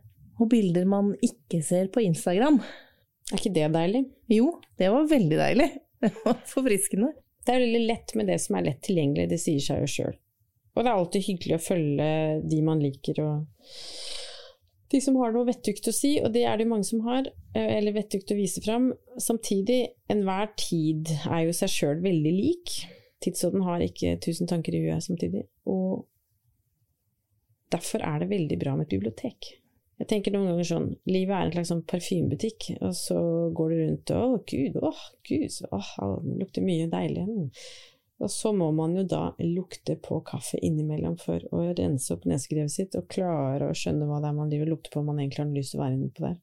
Og 0.41 0.49
bilder 0.49 0.87
man 0.89 1.13
ikke 1.21 1.61
ser 1.65 1.91
på 1.93 2.01
Instagram. 2.01 2.57
Er 3.29 3.37
ikke 3.37 3.53
det 3.53 3.69
deilig? 3.75 4.03
Jo, 4.33 4.55
det 4.81 4.89
var 4.93 5.09
veldig 5.11 5.39
deilig. 5.39 5.69
Det 6.03 6.09
var 6.25 6.41
forfriskende. 6.43 7.13
Det 7.47 7.53
er 7.53 7.61
veldig 7.63 7.81
lett 7.87 8.11
med 8.19 8.27
det 8.27 8.35
som 8.43 8.57
er 8.57 8.65
lett 8.65 8.81
tilgjengelig, 8.83 9.29
det 9.31 9.37
sier 9.39 9.61
seg 9.63 9.85
jo 9.85 9.87
sjøl. 9.87 10.17
Og 10.73 10.81
det 10.81 10.89
er 10.89 10.97
alltid 10.97 11.25
hyggelig 11.29 11.55
å 11.55 11.63
følge 11.63 12.07
de 12.49 12.59
man 12.65 12.81
liker, 12.83 13.21
og 13.23 13.69
de 14.93 15.01
som 15.01 15.17
har 15.17 15.33
noe 15.33 15.47
vettugt 15.47 15.89
å 15.89 15.93
si, 15.95 16.15
og 16.21 16.33
det 16.35 16.43
er 16.45 16.59
det 16.61 16.69
mange 16.69 16.85
som 16.87 17.01
har, 17.07 17.25
eh, 17.55 17.71
eller 17.77 17.95
vettugt 17.95 18.31
å 18.31 18.37
vise 18.37 18.61
fram. 18.61 18.91
Samtidig, 19.17 19.87
enhver 20.13 20.53
tid 20.59 21.09
er 21.25 21.47
jo 21.47 21.55
seg 21.57 21.73
sjøl 21.73 22.03
veldig 22.03 22.33
lik. 22.37 22.75
Tidsånden 23.23 23.65
har 23.65 23.81
ikke 23.81 24.19
tusen 24.21 24.49
tanker 24.49 24.75
i 24.75 24.83
huet 24.85 25.05
samtidig. 25.05 25.47
Og 25.65 26.05
derfor 27.73 28.05
er 28.05 28.21
det 28.21 28.29
veldig 28.29 28.59
bra 28.61 28.75
med 28.77 28.85
et 28.85 28.95
bibliotek. 28.97 29.53
Jeg 30.01 30.09
tenker 30.09 30.33
noen 30.33 30.49
ganger 30.51 30.67
sånn, 30.67 30.87
livet 31.07 31.33
er 31.35 31.47
en 31.47 31.53
slags 31.53 31.69
sånn 31.71 31.83
parfymebutikk, 31.87 32.69
og 32.81 32.95
så 32.97 33.17
går 33.55 33.69
du 33.69 33.75
rundt 33.79 34.13
og 34.13 34.33
å 34.35 34.39
gud, 34.49 34.77
åh, 34.81 35.03
gud, 35.29 35.59
åh, 35.71 35.91
det 36.25 36.39
lukter 36.41 36.65
mye 36.65 36.89
deilig. 36.91 37.25
Og 38.23 38.31
så 38.31 38.53
må 38.55 38.69
man 38.71 38.95
jo 38.95 39.03
da 39.03 39.23
lukte 39.43 39.97
på 39.99 40.21
kaffe 40.23 40.59
innimellom 40.63 41.17
for 41.19 41.43
å 41.51 41.65
rense 41.75 42.13
opp 42.15 42.23
nesegrevet 42.29 42.71
sitt 42.71 42.95
og 42.95 43.09
klare 43.11 43.67
å 43.67 43.75
skjønne 43.75 44.07
hva 44.07 44.21
det 44.23 44.29
er 44.29 44.37
man 44.37 44.51
driver 44.51 44.71
lukter 44.71 44.93
på 44.93 45.01
om 45.01 45.09
man 45.11 45.19
egentlig 45.19 45.43
har 45.43 45.55
lyst 45.57 45.73
til 45.73 45.81
å 45.81 45.83
være 45.83 45.97
inne 45.97 46.13
på 46.13 46.23
der. 46.27 46.37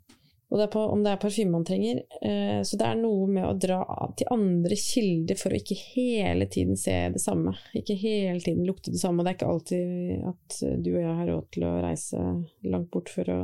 Og 0.51 0.59
det 0.59 0.65
er 0.67 0.73
på, 0.75 0.83
om 0.93 1.05
det 1.07 1.13
er 1.15 1.23
parfyme 1.23 1.55
man 1.55 1.65
trenger. 1.65 2.03
Eh, 2.27 2.61
så 2.67 2.77
det 2.77 2.87
er 2.89 2.99
noe 2.99 3.31
med 3.31 3.47
å 3.47 3.55
dra 3.55 3.81
til 4.19 4.33
andre 4.35 4.77
kilder 4.83 5.39
for 5.39 5.55
å 5.55 5.61
ikke 5.61 5.79
hele 5.95 6.49
tiden 6.51 6.77
se 6.81 6.97
det 7.15 7.23
samme. 7.23 7.55
Ikke 7.79 7.95
hele 8.01 8.43
tiden 8.43 8.67
lukte 8.67 8.91
det 8.91 9.01
samme. 9.01 9.23
Og 9.23 9.29
det 9.29 9.33
er 9.33 9.39
ikke 9.39 9.53
alltid 9.55 10.29
at 10.35 10.61
du 10.83 10.91
og 10.97 11.03
jeg 11.05 11.19
har 11.23 11.31
råd 11.31 11.51
til 11.55 11.69
å 11.71 11.75
reise 11.87 12.25
langt 12.67 12.91
bort 12.91 13.15
for 13.15 13.31
å 13.31 13.41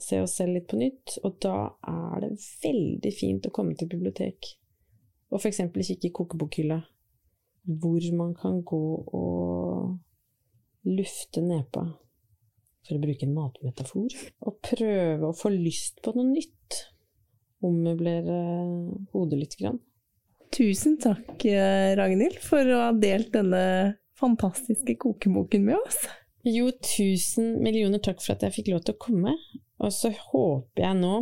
se 0.00 0.24
oss 0.24 0.38
selv 0.40 0.56
litt 0.56 0.70
på 0.72 0.80
nytt. 0.80 1.18
Og 1.28 1.36
da 1.44 1.58
er 1.92 2.24
det 2.24 2.34
veldig 2.64 3.12
fint 3.20 3.46
å 3.46 3.54
komme 3.60 3.76
til 3.76 3.92
bibliotek 3.92 4.56
og 5.32 5.40
f.eks. 5.42 5.60
kikke 5.74 6.08
i 6.08 6.14
kokebokhylla, 6.14 6.78
hvor 7.66 8.10
man 8.16 8.34
kan 8.38 8.60
gå 8.66 8.82
og 9.18 9.96
lufte 10.86 11.42
nepa 11.42 11.86
for 12.86 12.96
å 12.96 13.02
bruke 13.02 13.26
en 13.26 13.34
matmetafor, 13.34 14.12
og 14.46 14.60
prøve 14.62 15.26
å 15.26 15.34
få 15.34 15.50
lyst 15.50 15.98
på 16.04 16.14
noe 16.14 16.28
nytt. 16.30 16.84
Ommøblere 17.66 18.36
hodet 19.10 19.40
litt. 19.40 19.56
Grann. 19.58 19.80
Tusen 20.54 20.94
takk, 21.02 21.44
eh, 21.44 21.96
Ragnhild, 21.98 22.38
for 22.38 22.62
å 22.62 22.84
ha 22.84 22.92
delt 22.92 23.32
denne 23.34 23.96
fantastiske 24.16 24.94
kokeboken 25.02 25.64
med 25.66 25.80
oss. 25.80 26.06
Jo, 26.46 26.70
tusen 26.70 27.56
millioner 27.64 27.98
takk 27.98 28.22
for 28.22 28.36
at 28.36 28.44
jeg 28.46 28.54
fikk 28.60 28.70
lov 28.70 28.84
til 28.86 28.94
å 28.94 29.02
komme. 29.02 29.34
Og 29.82 29.90
så 29.92 30.12
håper 30.14 30.86
jeg 30.86 31.00
nå 31.02 31.16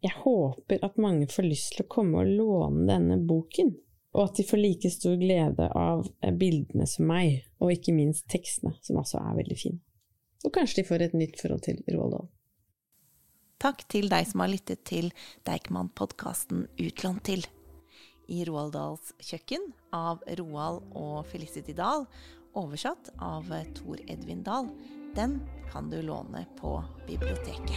Jeg 0.00 0.16
håper 0.22 0.80
at 0.80 0.96
mange 0.96 1.26
får 1.28 1.44
lyst 1.44 1.74
til 1.74 1.84
å 1.84 1.90
komme 1.92 2.22
og 2.22 2.28
låne 2.32 2.86
denne 2.88 3.18
boken. 3.20 3.74
Og 4.16 4.24
at 4.26 4.40
de 4.40 4.46
får 4.46 4.58
like 4.58 4.90
stor 4.90 5.14
glede 5.20 5.68
av 5.76 6.08
bildene 6.40 6.86
som 6.90 7.06
meg, 7.06 7.44
og 7.62 7.70
ikke 7.74 7.94
minst 7.94 8.26
tekstene, 8.32 8.74
som 8.82 8.98
altså 8.98 9.20
er 9.22 9.38
veldig 9.38 9.58
fine. 9.58 9.80
Og 10.44 10.54
kanskje 10.54 10.80
de 10.80 10.88
får 10.88 11.04
et 11.04 11.16
nytt 11.16 11.40
forhold 11.40 11.62
til 11.66 11.82
Roald 11.92 12.16
Dahl. 12.16 12.28
Takk 13.60 13.84
til 13.92 14.08
deg 14.08 14.24
som 14.26 14.40
har 14.40 14.48
lyttet 14.48 14.86
til 14.88 15.10
Deichman-podkasten 15.44 16.64
Utlånt 16.80 17.22
til. 17.28 17.44
I 18.30 18.44
Roald 18.48 18.72
Dahls 18.72 19.12
kjøkken 19.20 19.68
av 19.92 20.22
Roald 20.40 20.80
og 20.96 21.26
Felicity 21.28 21.74
Dahl, 21.76 22.06
oversatt 22.56 23.12
av 23.20 23.50
Tor 23.76 24.00
Edvin 24.08 24.42
Dahl. 24.46 24.72
Den 25.14 25.40
kan 25.70 25.90
du 25.90 26.00
låne 26.02 26.46
på 26.58 26.78
biblioteket. 27.06 27.76